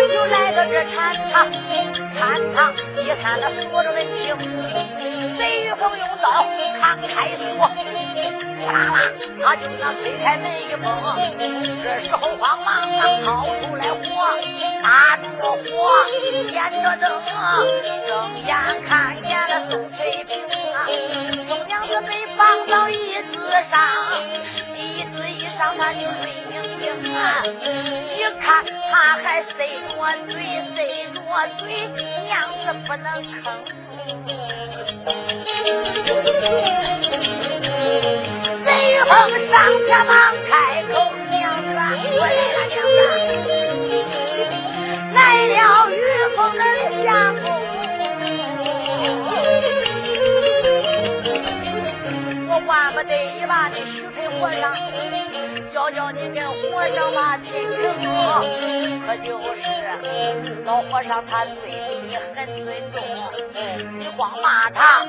[0.07, 1.51] 就来到这禅堂，
[2.17, 4.35] 禅堂一看他锁着门厅，
[5.37, 6.45] 雷玉凤用刀
[6.79, 7.69] 扛开锁。
[8.59, 8.97] 啦啦，
[9.41, 10.85] 他就那推开门一蹦，
[11.83, 13.27] 这时候慌忙忙掏
[13.59, 13.99] 出来火，
[14.83, 15.63] 打着火，
[16.51, 17.09] 点着灯，
[18.05, 18.09] 睁
[18.45, 18.51] 眼
[18.85, 19.97] 看见了宋翠
[20.27, 20.31] 萍
[20.75, 20.77] 啊，
[21.47, 22.93] 宋娘子被放到椅
[23.33, 23.33] 子
[23.71, 23.79] 上，
[24.77, 29.91] 椅子一上他就睡明明啊，一看他还塞着
[30.25, 30.33] 嘴，
[30.73, 30.77] 塞
[31.13, 31.19] 着
[31.57, 31.67] 嘴，
[32.23, 32.31] 娘
[32.63, 33.27] 子不能吭。
[38.63, 38.69] 雷
[39.03, 39.11] 锋
[39.51, 39.53] 上
[39.85, 40.15] 前忙
[40.49, 40.49] 开
[40.93, 40.95] 口，
[41.29, 41.67] 娘子，
[42.15, 42.97] 我来了，娘子，
[45.13, 45.59] 来了。
[45.91, 45.93] 玉
[46.37, 46.63] 凤的
[47.03, 47.07] 相
[47.41, 47.45] 公，
[52.47, 54.63] 我万不得已把你许配和尚，
[55.91, 58.09] 叫你跟和尚把亲情，
[59.05, 61.53] 可就是老和尚他对
[62.07, 63.01] 你很尊重，
[63.97, 65.05] 你光骂他，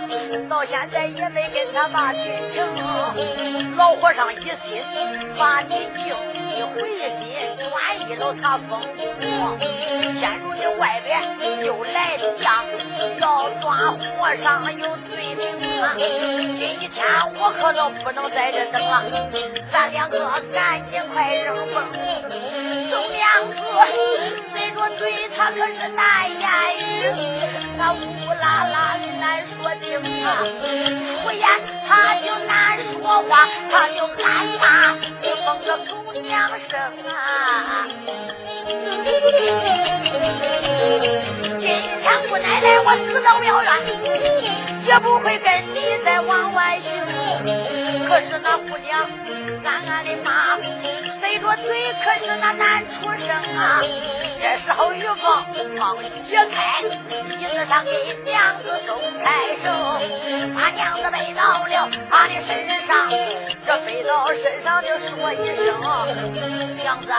[0.48, 2.22] 到现在也没跟他把亲
[2.52, 2.62] 情。
[3.76, 4.82] 老和尚一心
[5.38, 6.14] 把你敬，
[6.74, 6.76] 回
[7.18, 7.22] 心
[7.58, 7.70] 专
[8.08, 8.86] 一了他风骨。
[10.18, 12.64] 现如今外边又来将
[13.18, 15.40] 要抓和尚有罪名
[15.80, 15.94] 啊！
[15.96, 16.96] 今天
[17.38, 19.02] 我可都不能在这等了，
[19.72, 20.18] 咱两个
[20.52, 21.84] 赶紧快扔风。
[22.90, 23.56] 宋娘子
[24.52, 26.40] 随着对他可是大言
[26.78, 26.80] 语，
[27.78, 27.96] 他呜
[28.40, 28.76] 啦啦
[29.76, 30.28] 的难说清啊，
[31.22, 31.46] 出言
[31.86, 33.30] 他就难说话，
[33.70, 34.26] 他就暗
[34.60, 35.04] 骂你
[35.44, 37.86] 封个狗娘生啊！
[41.60, 41.60] 今
[42.00, 43.70] 天姑奶奶我死到庙院，
[44.84, 46.90] 也不会跟你再往外行。
[48.08, 49.08] 可是那姑娘
[49.64, 50.56] 暗暗的骂，
[51.20, 53.80] 塞着嘴，可是那难出声啊。
[54.42, 57.90] 这时候玉凤忙解开椅子上给
[58.24, 59.66] 娘子松开手，
[60.54, 63.10] 把娘子背到了他的身上，
[63.66, 65.66] 这背到身上就说一声：
[66.76, 67.12] 娘子，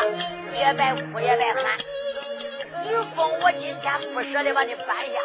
[0.53, 1.63] 也别哭也别喊。
[2.89, 5.19] 玉凤，我今天不舍得把你搬下，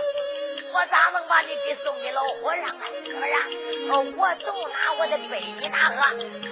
[0.73, 2.85] 我咋能把你给送给老和尚啊？
[3.05, 4.17] 是不是？
[4.17, 5.97] 我走哪我得背你哪个？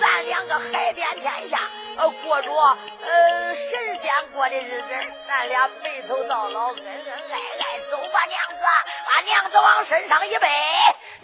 [0.01, 1.59] 咱两个海遍天下，
[1.99, 4.89] 呃，过着呃神仙过的日子，
[5.29, 7.81] 咱俩白头到老，恩恩爱爱。
[7.91, 8.65] 走吧，娘子，
[9.07, 10.49] 把娘子往身上一背。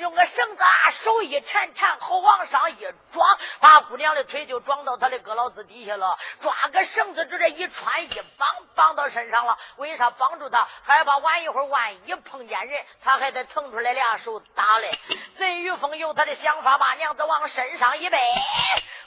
[0.01, 2.77] 用个绳子啊，手一缠缠，后往上一
[3.13, 6.19] 装，把姑娘的腿就装到他的胳老子底下了。
[6.41, 9.59] 抓个绳子，就这一穿一绑，绑到身上了。
[9.77, 10.67] 为啥绑住他？
[10.85, 14.91] 害怕晚一会儿万一碰见人，他还得腾出来俩手打嘞。
[15.37, 18.19] 贼玉峰有他的想法，把娘子往身上一背，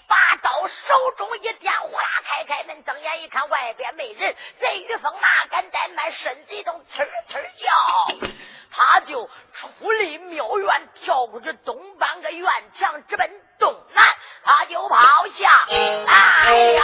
[0.07, 4.35] 把刀手中一掂，呼啦开开门，睁眼一看外边没人。
[4.59, 8.27] 贼玉峰哪敢怠慢，身子一动，呲呲叫。
[8.75, 14.03] 他就出离庙院，跳过去东半个院墙，直奔东南，
[14.43, 14.97] 他就跑
[15.31, 15.49] 下。
[16.07, 16.83] 哎呀！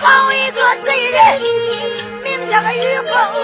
[0.00, 1.40] 好一个贼人，
[2.22, 3.41] 名叫个玉凤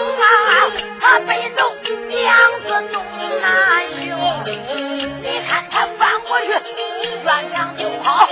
[8.09, 8.27] 好，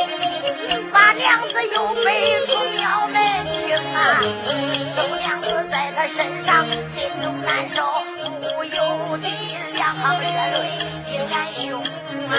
[0.90, 4.24] 把娘子又背出庙门去啊！
[4.96, 6.64] 周娘子在他身上
[6.94, 7.84] 心中难受，
[8.40, 9.28] 不由得
[9.74, 11.84] 两行热泪滴干胸
[12.30, 12.34] 啊！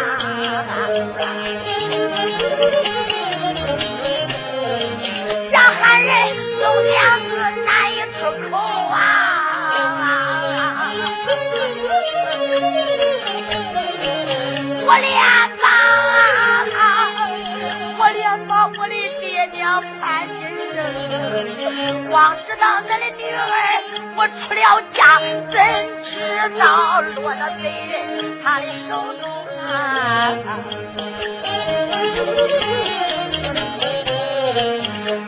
[5.52, 6.12] 让汉人
[6.60, 7.36] 周娘子
[7.68, 8.20] 难以出
[8.50, 8.96] 口啊！
[14.90, 15.12] 我连
[15.62, 15.68] 把，
[22.10, 23.38] 光知道俺的女儿
[24.16, 25.20] 我出了嫁，
[25.52, 25.56] 怎
[26.04, 26.10] 知
[26.60, 26.62] 道
[27.02, 27.96] 落到贼人
[28.44, 29.24] 他的手中
[29.60, 29.66] 啊？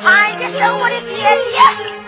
[0.03, 0.07] 喊
[0.39, 1.11] 一声我的爹
[1.51, 1.98] 爹。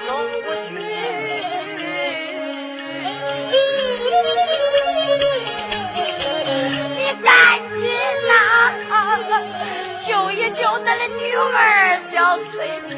[10.42, 12.98] 救一救咱的女儿小翠萍，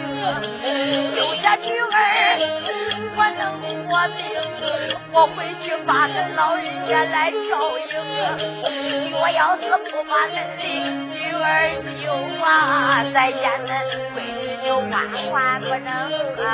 [1.14, 1.92] 救下女儿，
[3.18, 3.42] 我能
[3.86, 4.18] 活命。
[5.12, 7.92] 我回去把恁老人家来照应。
[9.20, 10.64] 我要是不把恁的
[11.12, 11.44] 女儿
[12.02, 12.06] 救
[12.44, 13.70] 啊，再见恁
[14.16, 14.94] 闺女就万
[15.34, 15.88] 万不能
[16.40, 16.48] 啊！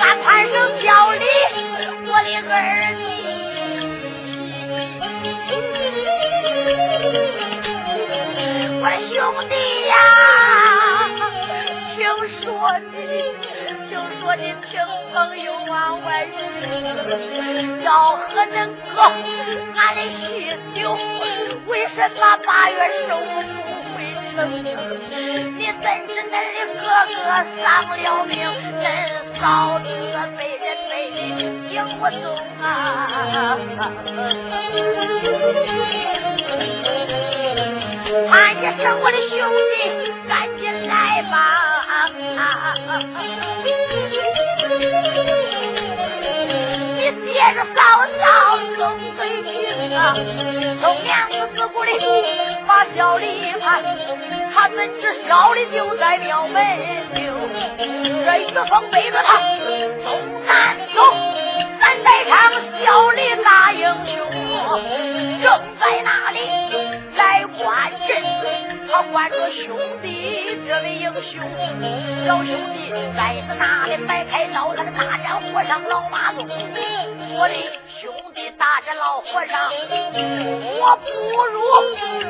[0.00, 1.24] 俺潘生教里
[2.04, 2.81] 我的儿
[8.84, 9.14] 我兄
[9.48, 9.54] 弟
[9.86, 9.94] 呀，
[11.94, 12.02] 听
[12.42, 12.50] 说
[12.90, 12.92] 你，
[13.88, 14.74] 听说你听
[15.12, 16.34] 朋友往外去，
[17.84, 18.54] 要和恁
[18.92, 18.98] 哥
[19.76, 20.26] 俺的细
[20.74, 20.98] 酒，
[21.68, 22.76] 为什么八月
[23.06, 23.16] 十五
[23.62, 23.96] 不回
[24.34, 24.36] 城？
[24.58, 26.82] 你怎知恁的哥
[27.22, 27.24] 哥
[27.62, 28.34] 丧了命，
[28.82, 28.84] 恁
[29.40, 29.46] 嫂
[29.78, 29.86] 子
[30.36, 31.16] 被人背的
[31.70, 32.24] 行不动
[32.60, 32.66] 啊？
[38.30, 39.38] 喊一声我的兄
[39.70, 41.38] 弟，赶紧来吧！
[47.74, 47.80] 嫂
[48.18, 48.24] 嫂
[48.76, 48.80] 松
[49.16, 49.50] 嘴平
[49.96, 50.14] 啊，
[50.80, 51.92] 从娘子自古里
[52.66, 53.82] 把小李盼，
[54.54, 56.64] 他怎知小李就在庙门
[57.14, 57.20] 就
[58.24, 59.38] 这玉凤背着他
[60.04, 61.00] 东南走，
[61.80, 62.52] 咱带上
[62.84, 64.30] 小李大英雄，
[65.42, 66.38] 正在那里
[67.22, 68.10] 来观阵，
[68.90, 71.38] 他观着兄弟这位英雄，
[72.26, 73.20] 小兄弟在
[73.58, 77.54] 那里摆开刀，他的大战火上老马宗，我的
[78.00, 79.70] 兄弟大战老和尚，
[80.80, 81.06] 我不
[81.52, 81.56] 如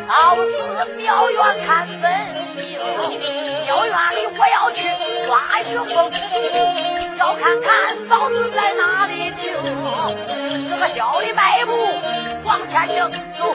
[0.06, 2.02] 到寺庙院看分
[2.54, 2.60] 明。
[3.64, 4.78] 庙院里我要去
[5.26, 5.30] 抓
[5.62, 5.64] 玉
[5.94, 6.12] 凤，
[7.16, 9.40] 要看看嫂子在哪里停。
[10.68, 11.70] 这个小的迈步
[12.52, 13.54] 往前迎，走，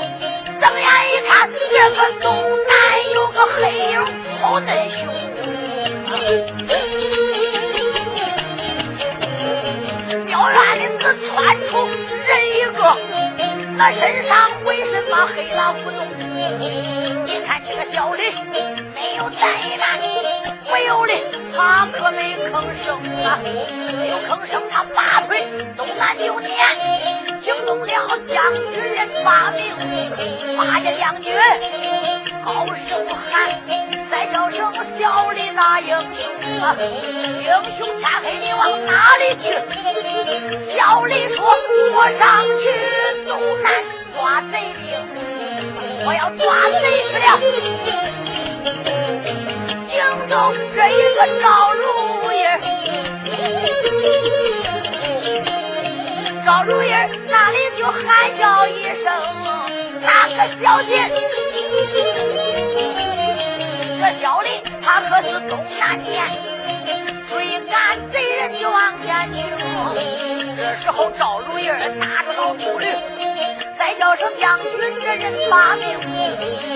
[0.59, 2.25] 睁眼一看，这个东
[2.67, 2.73] 南
[3.13, 3.59] 有个黑
[3.91, 3.93] 影
[4.41, 4.97] 跑嫩凶。
[10.25, 11.29] 庙院里子窜
[11.69, 11.87] 出
[12.25, 12.97] 人一个，
[13.77, 16.26] 那身上为什么黑了不动？
[16.37, 18.23] 你看这个小李
[18.93, 19.41] 没有灾
[19.77, 19.99] 难。
[20.71, 21.13] 没有的，
[21.55, 22.51] 他可没吭
[22.85, 23.39] 声啊！
[23.41, 25.41] 没有吭声，他拔腿
[25.77, 26.51] 东南九年，
[27.41, 29.07] 惊动了将军人。
[29.23, 29.73] 八名，
[30.57, 31.33] 八家将军
[32.45, 33.49] 高声喊，
[34.11, 36.75] 再叫声小李大英雄啊！
[36.77, 39.45] 英雄天黑，你往哪里去？
[40.75, 41.37] 小李说：
[41.95, 42.63] 我上去
[43.27, 43.31] 东
[43.63, 43.65] 南
[44.13, 44.85] 抓贼兵，
[46.07, 47.27] 我要抓贼去了。
[49.89, 49.99] 京
[50.29, 51.83] 中这一个赵如
[52.31, 52.33] 意，
[56.45, 56.87] 赵如意
[57.27, 57.99] 那里就喊
[58.39, 58.71] 叫一
[59.03, 59.05] 声，
[60.01, 61.11] 那个小姐，
[63.99, 66.23] 这小林他可是东南天，
[67.29, 69.43] 追赶贼人就往前行。
[70.55, 72.87] 这时候赵如意打着老秃驴，
[73.99, 74.71] 叫声将军
[75.01, 75.99] 这人发命，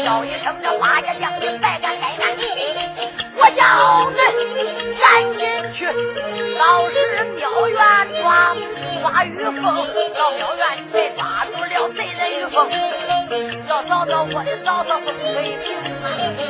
[0.03, 2.36] 叫一声这八家将军再敢怠慢。
[3.38, 3.63] 我叫
[4.11, 4.19] 恁
[4.99, 5.01] 赶
[5.38, 5.39] 紧
[5.74, 5.86] 去，
[6.57, 6.95] 老是
[7.36, 7.78] 庙院
[8.22, 8.55] 抓
[9.01, 9.63] 抓玉凤，
[10.13, 10.61] 到庙院
[10.91, 12.69] 被抓住了贼人玉凤。
[13.67, 15.67] 要找到我的嫂子凤飞平，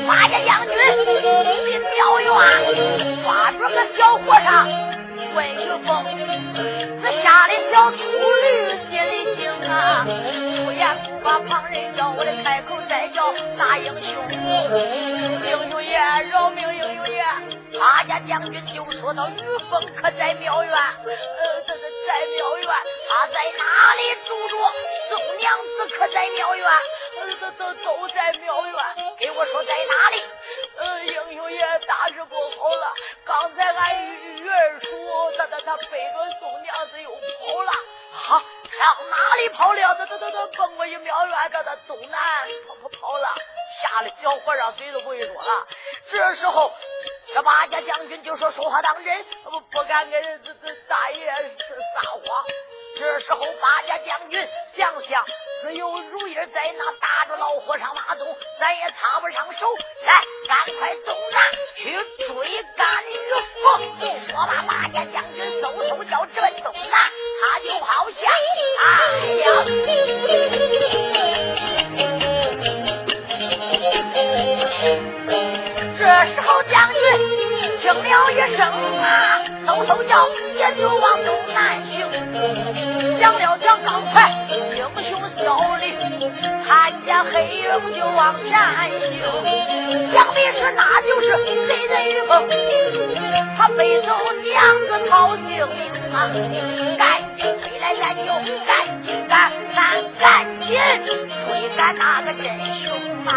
[0.07, 0.72] 八家将军
[1.05, 2.28] 进庙院，
[3.24, 4.67] 抓住个小和尚
[5.36, 5.55] 问玉
[5.86, 5.89] 凤，
[7.03, 8.45] 这下的小秃驴
[8.89, 10.05] 心里惊啊，
[11.05, 15.97] 不把旁人叫，我的开口再叫大英雄，英雄爷
[16.32, 16.67] 饶命！
[17.79, 20.73] 八家将军就说到：“于凤可在庙院？
[20.73, 22.67] 呃，这这在庙院。
[23.07, 23.63] 他在哪
[23.95, 24.53] 里住着？
[25.09, 26.65] 宋娘子可在庙院？
[27.21, 28.75] 呃，都都都在庙院。
[29.17, 30.21] 给我说在哪里？
[30.82, 32.93] 呃，英雄爷，大事不好了！
[33.23, 34.05] 刚才俺
[34.38, 37.71] 玉儿说，他他他背着宋娘子又跑了。
[38.11, 38.43] 哈，
[38.77, 39.95] 上哪里跑了？
[39.95, 42.19] 他他他他奔过去庙院，他他东南
[42.67, 43.27] 跑跑跑了。
[43.84, 45.67] 吓得小和尚嘴都不会说了。
[46.09, 46.73] 这时候。”
[47.34, 51.32] 这八家将军就说：“说话当真，不不敢跟这这大爷
[51.95, 52.21] 撒谎。”
[52.99, 55.25] 这时候八家将军想想，
[55.62, 58.26] 只有如意在那打着老和尚马走，
[58.59, 59.68] 咱也插不上手。
[60.03, 60.14] 来，
[60.47, 61.39] 赶快东南
[61.76, 61.93] 去
[62.26, 62.34] 追
[62.76, 63.14] 赶玉
[63.62, 63.64] 凤。
[64.28, 68.20] 说罢，八家将军嗖嗖叫直奔东南，他就好像
[68.82, 68.86] 哎
[69.38, 69.45] 呀！
[75.99, 76.01] 这
[76.34, 76.99] 时候，将军
[77.80, 78.59] 听了一声
[78.99, 82.09] 啊，嗖嗖叫，也就往东南行。
[83.20, 84.32] 想了想，赶快，
[85.52, 85.86] 英雄小李
[86.66, 86.70] 看
[87.06, 87.64] 见黑影
[87.97, 88.49] 就往前
[88.99, 89.12] 行。
[90.14, 91.26] 想必是那就是
[91.68, 92.32] 贼人玉凤，
[93.58, 94.08] 他背走
[94.43, 94.54] 娘
[94.88, 96.16] 子逃性命啊！
[96.97, 97.04] 赶
[97.38, 98.24] 紧追来赶救，
[98.66, 98.70] 赶
[99.04, 99.78] 紧赶，咱
[100.20, 100.24] 赶
[100.60, 100.68] 紧
[101.18, 102.43] 追赶那个真
[102.76, 102.86] 凶
[103.26, 103.30] 啊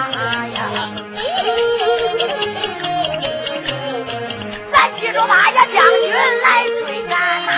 [0.55, 0.57] 呀！
[4.73, 6.05] 咱记住马家将军
[6.43, 7.13] 来追赶
[7.47, 7.49] 呐！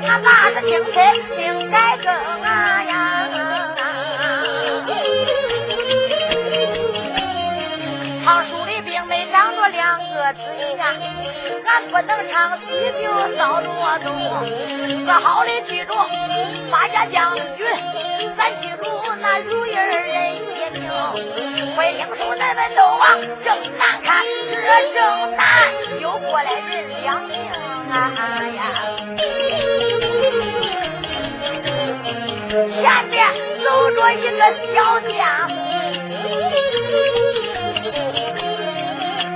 [0.00, 2.08] 恁听俺把子听开，应该更
[2.42, 3.28] 啊呀！
[8.24, 10.42] 唱书里并没长着两个嘴
[10.78, 10.94] 呀，
[11.66, 12.64] 俺不能唱喜
[13.02, 14.08] 就少罗动。
[15.04, 15.94] 说好的记住
[16.70, 17.66] 八家将军，
[18.38, 18.86] 咱记住
[19.20, 20.00] 那如意人。
[21.74, 24.54] 快听说咱们都往正南看，这
[24.94, 27.36] 正南又过来人两名
[27.90, 27.94] 啊
[28.56, 28.58] 呀！
[32.68, 33.26] 前面
[33.64, 34.38] 走着一个
[34.74, 35.10] 小将，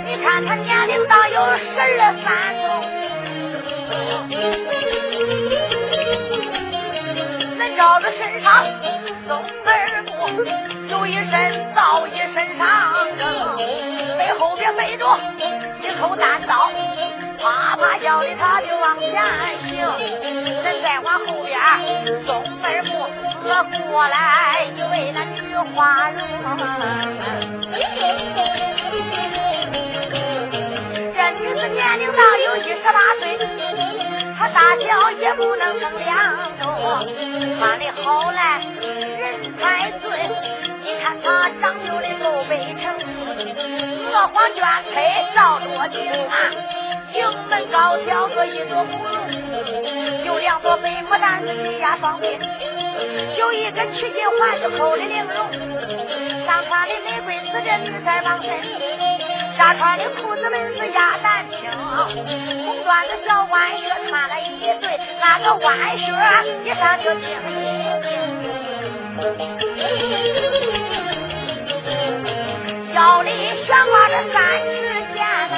[0.05, 1.87] 你看他年龄大有十二
[2.23, 2.27] 三
[2.61, 2.65] 岁，
[7.57, 8.67] 那照着身上
[9.27, 9.69] 松门
[10.05, 10.11] 布，
[10.89, 11.33] 有一身
[11.75, 13.57] 造一身上征，
[14.19, 15.19] 背后边背着
[15.83, 16.69] 一口单刀。
[17.41, 19.13] 啪啪叫的，他就往前
[19.65, 19.87] 行。
[20.65, 21.59] 咱再往后边
[22.25, 23.04] 松门布，
[23.47, 26.19] 我过来一位那女花容，
[31.15, 33.23] 这女子年龄大有一十八岁。
[34.39, 36.65] 她大小也不能成两种，
[37.59, 38.63] 穿的好来
[39.21, 40.01] 人才俊。
[40.83, 42.97] 你看她长就的够北城，
[44.11, 44.65] 娥皇卷
[44.95, 44.97] 开
[45.35, 46.33] 照着镜啊，
[47.13, 47.17] 镜
[47.51, 49.15] 门高挑个一朵芙蓉，
[50.25, 52.39] 有两朵白牡丹齐压双鬓，
[53.39, 55.37] 有一个曲金环就扣的玲珑，
[56.47, 58.51] 上穿的玫瑰丝这女在绑身。
[59.57, 66.03] 下穿的裤子本是鸭蛋青，红缎的小弯靴穿了一对，那个弯靴
[66.65, 67.29] 一上就精
[72.95, 73.31] 腰里
[73.65, 74.73] 悬挂着三尺
[75.15, 75.19] 剑
[75.51, 75.55] 呐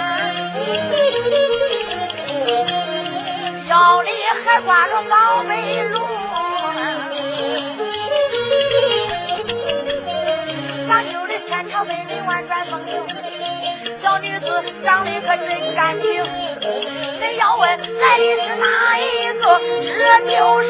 [3.69, 4.11] 腰里
[4.45, 6.03] 还挂着宝贝龙，
[11.87, 12.93] 的天朝北美万转风流。
[14.03, 14.47] 小女子
[14.85, 16.25] 长得可真干净，
[17.21, 19.03] 恁要问来的是哪一
[19.39, 19.43] 个？
[19.99, 20.69] 这就是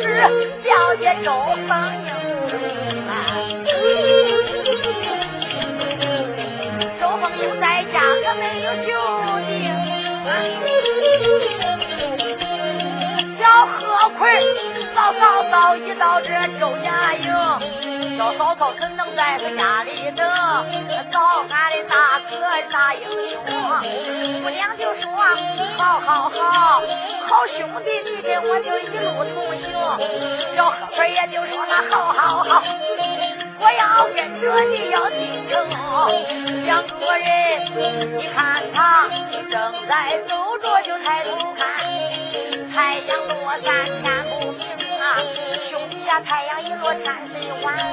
[0.65, 1.29] 小姐周
[1.67, 1.71] 凤
[2.05, 2.09] 英。
[7.01, 8.89] 周凤英在家可没有就
[9.47, 9.51] 定，
[13.39, 13.77] 小贺
[14.19, 14.21] 奎
[15.07, 16.29] 小嫂嫂一到这
[16.59, 17.31] 周家营。
[18.19, 20.27] 小嫂嫂怎能在他家里等？
[21.13, 22.35] 找俺的大哥
[22.73, 23.39] 大英雄，
[24.43, 25.13] 姑娘就说
[25.77, 26.83] 好好好，
[27.29, 29.71] 好兄弟，你跟我就一路同行。
[30.57, 32.65] 小贺奎也就说那好好好，
[33.61, 35.55] 我要跟着你要进城。
[36.65, 39.07] 两个人，你看他
[39.53, 41.65] 正在走着，就抬头看，
[42.75, 44.05] 太阳落山天
[44.41, 44.67] 不明
[45.71, 47.15] 兄弟呀，太阳一落天。
[47.63, 47.85] 晚安，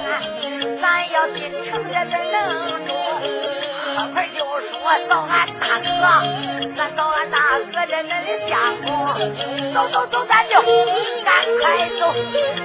[0.81, 2.89] 咱要进城这怎能住？
[3.95, 4.71] 贺奎就说
[5.07, 5.87] 找俺大哥，
[6.75, 7.37] 咱找俺大
[7.71, 8.51] 哥这恁的相
[8.81, 8.89] 公。
[9.73, 10.61] 走走走，咱就
[11.23, 12.01] 赶快走。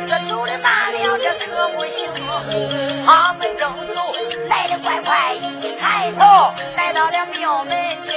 [0.09, 1.96] 这走的慢了，这可不行。
[3.07, 3.62] 他们正
[3.94, 4.14] 走，
[4.49, 6.20] 来的快快，一抬头
[6.76, 7.72] 来到了庙门
[8.07, 8.12] 厅。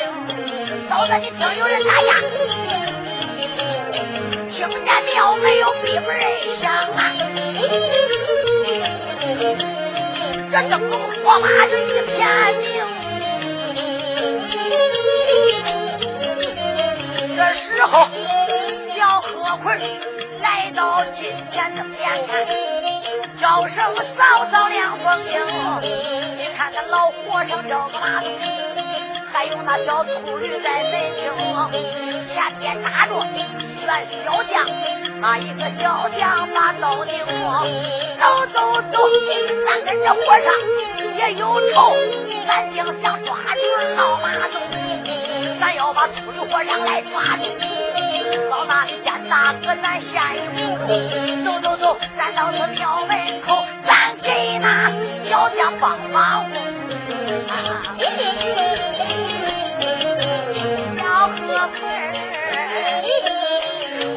[0.89, 2.07] 嫂子，你听有人打架，
[4.69, 6.29] 听见庙门有闭门人
[6.61, 7.11] 响啊！
[10.51, 12.19] 这灯笼火把是一片
[12.59, 12.63] 明。
[17.35, 18.07] 这时候，
[18.95, 19.65] 小贺奎
[20.41, 22.45] 来到金前的面看，
[23.41, 25.33] 叫声嫂嫂梁凤英。
[26.37, 28.21] 你看那老和尚叫个马，
[29.33, 31.21] 还有那小秃驴在门厅，
[32.27, 34.67] 前边打着员小将，
[35.19, 37.17] 那一个小将把刀顶，
[38.19, 39.09] 走走走，
[39.65, 40.53] 咱跟这和尚
[41.17, 41.95] 也有仇，
[42.47, 43.61] 咱将想抓住
[43.97, 44.61] 老马东，
[45.61, 47.43] 咱要把秃驴和尚来抓住。
[48.49, 50.89] 老大见大哥咱先一步，
[51.45, 54.91] 走走走，咱到这庙门口，咱给那
[55.29, 56.45] 小将帮帮忙。
[60.97, 61.37] 小河
[61.69, 61.79] 盆。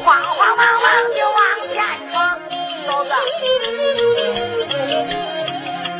[0.03, 0.85] 慌慌忙忙
[1.15, 1.39] 就往
[1.71, 1.75] 前
[2.11, 2.39] 闯，
[2.87, 3.09] 嫂子，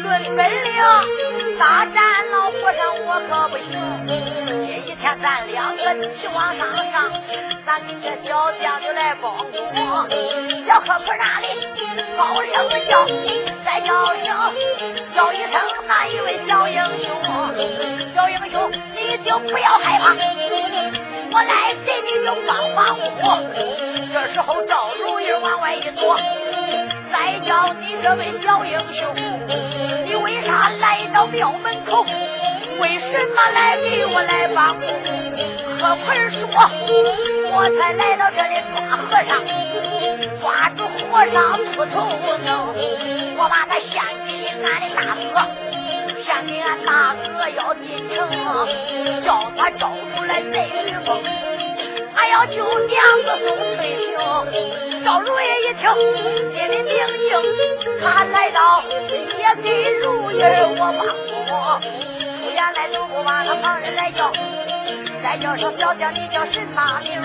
[0.02, 0.74] 论本领，
[1.60, 3.85] 大战老和尚我可不行。
[5.22, 7.12] 咱两个齐往上上，
[7.66, 10.08] 咱跟这小将就来帮我。
[10.68, 11.48] 小河坡那里
[12.18, 13.06] 高声叫，
[13.64, 14.26] 再叫声，
[15.16, 17.08] 叫一声那一位小英雄，
[18.14, 20.16] 小英雄你就不要害怕。
[21.32, 23.04] 我来给你就帮帮我。
[24.14, 26.18] 这时候赵如意往外一躲，
[27.12, 29.16] 再叫你这位小英雄，
[30.06, 32.06] 你为啥来到庙门口？
[32.80, 34.76] 为什么来给我来帮？
[35.78, 36.44] 何坤说，
[37.52, 39.32] 我才来到这里抓和尚，
[40.42, 41.36] 抓住和尚
[41.76, 41.96] 不头
[42.44, 42.50] 能，
[43.38, 44.30] 我把他献给
[44.64, 44.98] 俺的大
[45.34, 45.36] 哥，
[46.24, 47.84] 献给俺大哥要进
[48.16, 48.18] 城，
[49.24, 50.54] 叫他招出来贼
[50.86, 51.22] 吕风。
[52.14, 52.56] 还要救
[52.88, 54.06] 娘子宋翠萍。
[55.06, 55.84] 赵如意一听，
[56.56, 57.30] 心里明镜，
[58.02, 58.84] 他来到
[59.38, 59.68] 也给
[60.00, 60.34] 如意
[60.80, 62.15] 我帮助。
[62.56, 64.32] 出言来都不把他旁人来叫，
[65.22, 67.22] 再叫说表姐，你叫什么名？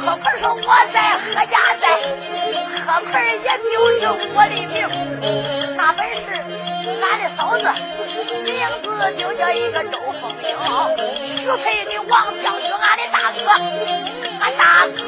[0.00, 0.60] 何坤说我
[0.92, 1.98] 在何家在，
[2.86, 4.86] 何坤也就是我的名。
[5.76, 6.26] 那本是
[6.86, 7.64] 俺的嫂子，
[8.44, 8.86] 名字
[9.18, 10.48] 就叫一个周凤英，
[11.40, 13.38] 许配的王将军，俺的大哥，
[14.40, 14.98] 俺大哥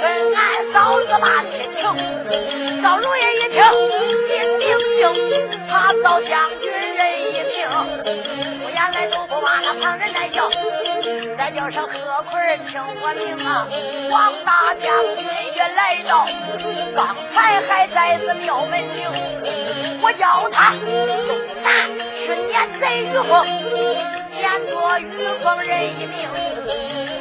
[0.00, 1.82] 跟俺嫂子把亲情。
[2.82, 3.62] 赵如意一听，
[4.28, 5.00] 心明清，
[5.68, 7.56] 他早将军人一命。
[8.72, 10.48] 原来都不把那旁人来叫，
[11.36, 13.66] 再叫声贺坤听我名啊！
[14.10, 14.86] 王大将
[15.16, 15.24] 军
[15.54, 16.26] 也来到，
[16.94, 19.06] 刚才还在这庙门庭，
[20.00, 20.72] 我叫他
[21.26, 21.30] 东
[21.62, 21.66] 南
[22.24, 23.32] 是撵贼于凤，
[24.38, 25.04] 撵着于
[25.42, 25.70] 凤人
[26.00, 26.16] 一命，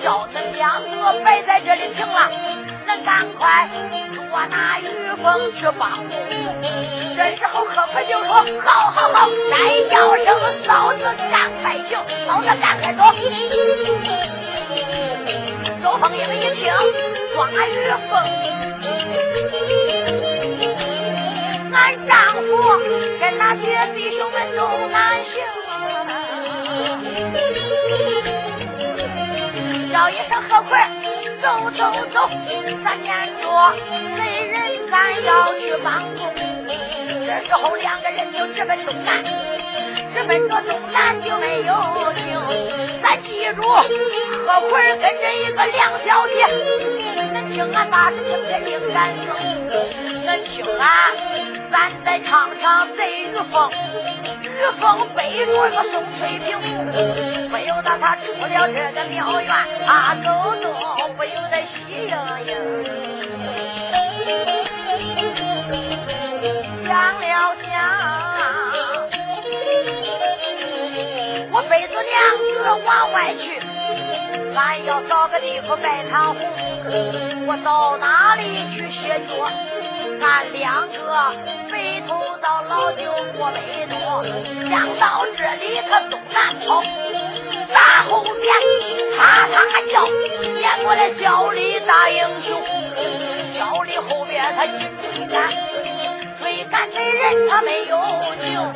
[0.04, 2.30] 叫恁两个别在这里停了，
[2.88, 3.70] 恁赶快
[4.14, 4.84] 捉拿于
[5.22, 6.14] 凤去帮助。
[7.16, 8.32] 这时候，可可就说
[8.64, 9.54] ：“好好好，再
[9.90, 10.28] 叫声
[10.66, 13.04] 嫂子赶快行，嫂子赶快走。”
[15.84, 16.74] 周凤英一听，
[17.34, 18.12] 抓玉凤，
[21.74, 22.14] 俺丈
[23.48, 25.32] 夫跟那些弟兄们都难行。
[29.92, 30.80] 叫一声何坤，
[31.42, 31.80] 走走
[32.14, 32.30] 走，
[32.84, 33.44] 咱念着
[34.18, 34.56] 雷人，
[34.92, 36.20] 咱要去帮助。
[37.26, 39.24] 这时候，两个人就直奔东南，
[40.14, 41.74] 直奔着东南就没有
[42.16, 42.40] 停。
[43.02, 46.46] 咱记住，何坤跟着一个梁小姐，
[47.34, 49.24] 恁听俺把声给定感情。
[50.26, 50.86] 恁听俺，
[51.72, 53.70] 咱再唱唱贼玉凤，
[54.42, 54.46] 玉
[54.80, 56.48] 凤背着个宋翠萍，
[57.50, 59.50] 不由得他出了这个庙院，
[59.86, 60.26] 他走
[60.62, 60.66] 动
[61.16, 62.10] 不由得喜盈
[62.48, 62.50] 盈。
[66.86, 67.26] 想了
[67.62, 67.68] 想，
[71.52, 72.48] 我背着娘子
[72.86, 73.60] 往外去，
[74.56, 76.40] 俺要找个地方拜堂红。
[77.48, 78.42] 我到哪里
[78.76, 79.50] 去歇脚？
[80.20, 81.36] 俺两个
[81.72, 84.00] 背头到老九过北东，
[84.70, 86.84] 想到这里他东南跑，
[87.74, 88.54] 大后边
[89.18, 89.56] 咔嚓
[89.92, 90.06] 叫，
[90.60, 92.62] 见过来小李大英雄，
[93.58, 95.54] 小李后边他紧追赶。
[96.40, 98.74] 追赶的人，他没有救。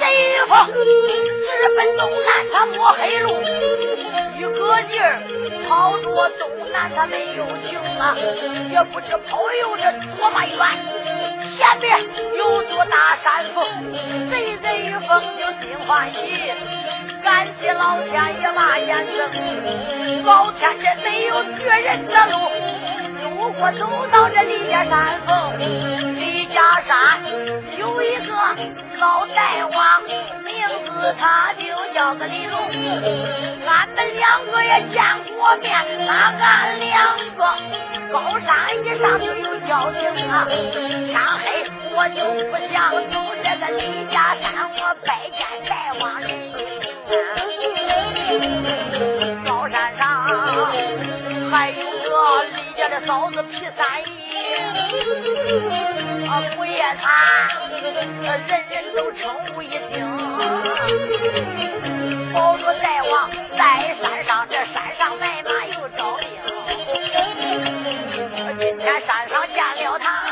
[0.00, 0.02] 贼
[0.48, 3.28] 方直奔东南，他摸黑路，
[4.74, 5.22] 一个劲儿
[5.68, 6.04] 跑着
[6.38, 8.16] 东南，他没有情啊！
[8.70, 10.58] 也不知跑游着多么远，
[11.56, 11.96] 前面
[12.36, 13.64] 有座大山峰，
[14.30, 16.52] 贼贼一峰就心欢喜，
[17.22, 22.36] 感谢老天爷把眼睁，老天爷没有绝人的路，
[23.22, 26.33] 如果走到这李家山峰。
[26.54, 27.18] 下山
[27.76, 28.32] 有一个
[28.98, 30.02] 老大王，
[30.44, 30.54] 名
[30.88, 32.56] 字他就叫个李龙。
[33.66, 35.02] 俺们两个也见
[35.36, 37.42] 过面，那俺两个
[38.12, 40.00] 高山一上就有交情
[40.30, 40.46] 啊。
[40.46, 41.44] 天黑
[41.90, 42.74] 我就不想
[43.10, 43.80] 走这个李
[44.12, 46.30] 家山，我拜见大王人。
[49.44, 50.02] 高山上
[51.50, 52.14] 还有个
[52.84, 54.06] 李家的嫂子皮三姨。
[56.28, 57.48] 啊，不夜他，
[58.20, 59.80] 人人都称呼一声。
[62.34, 66.28] 保着大王在山上，这山上买马又招兵。
[68.58, 70.22] 今天山上见了他，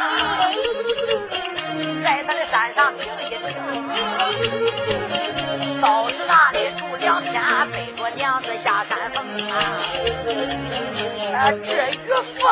[2.04, 3.40] 在他的山上听一听。
[5.80, 6.16] 到是
[7.72, 9.24] 背着娘子下山峰
[11.32, 11.96] 啊，这玉
[12.38, 12.44] 凤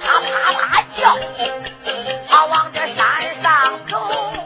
[0.00, 1.16] 他啪啪叫，
[2.28, 4.37] 他往这山上走。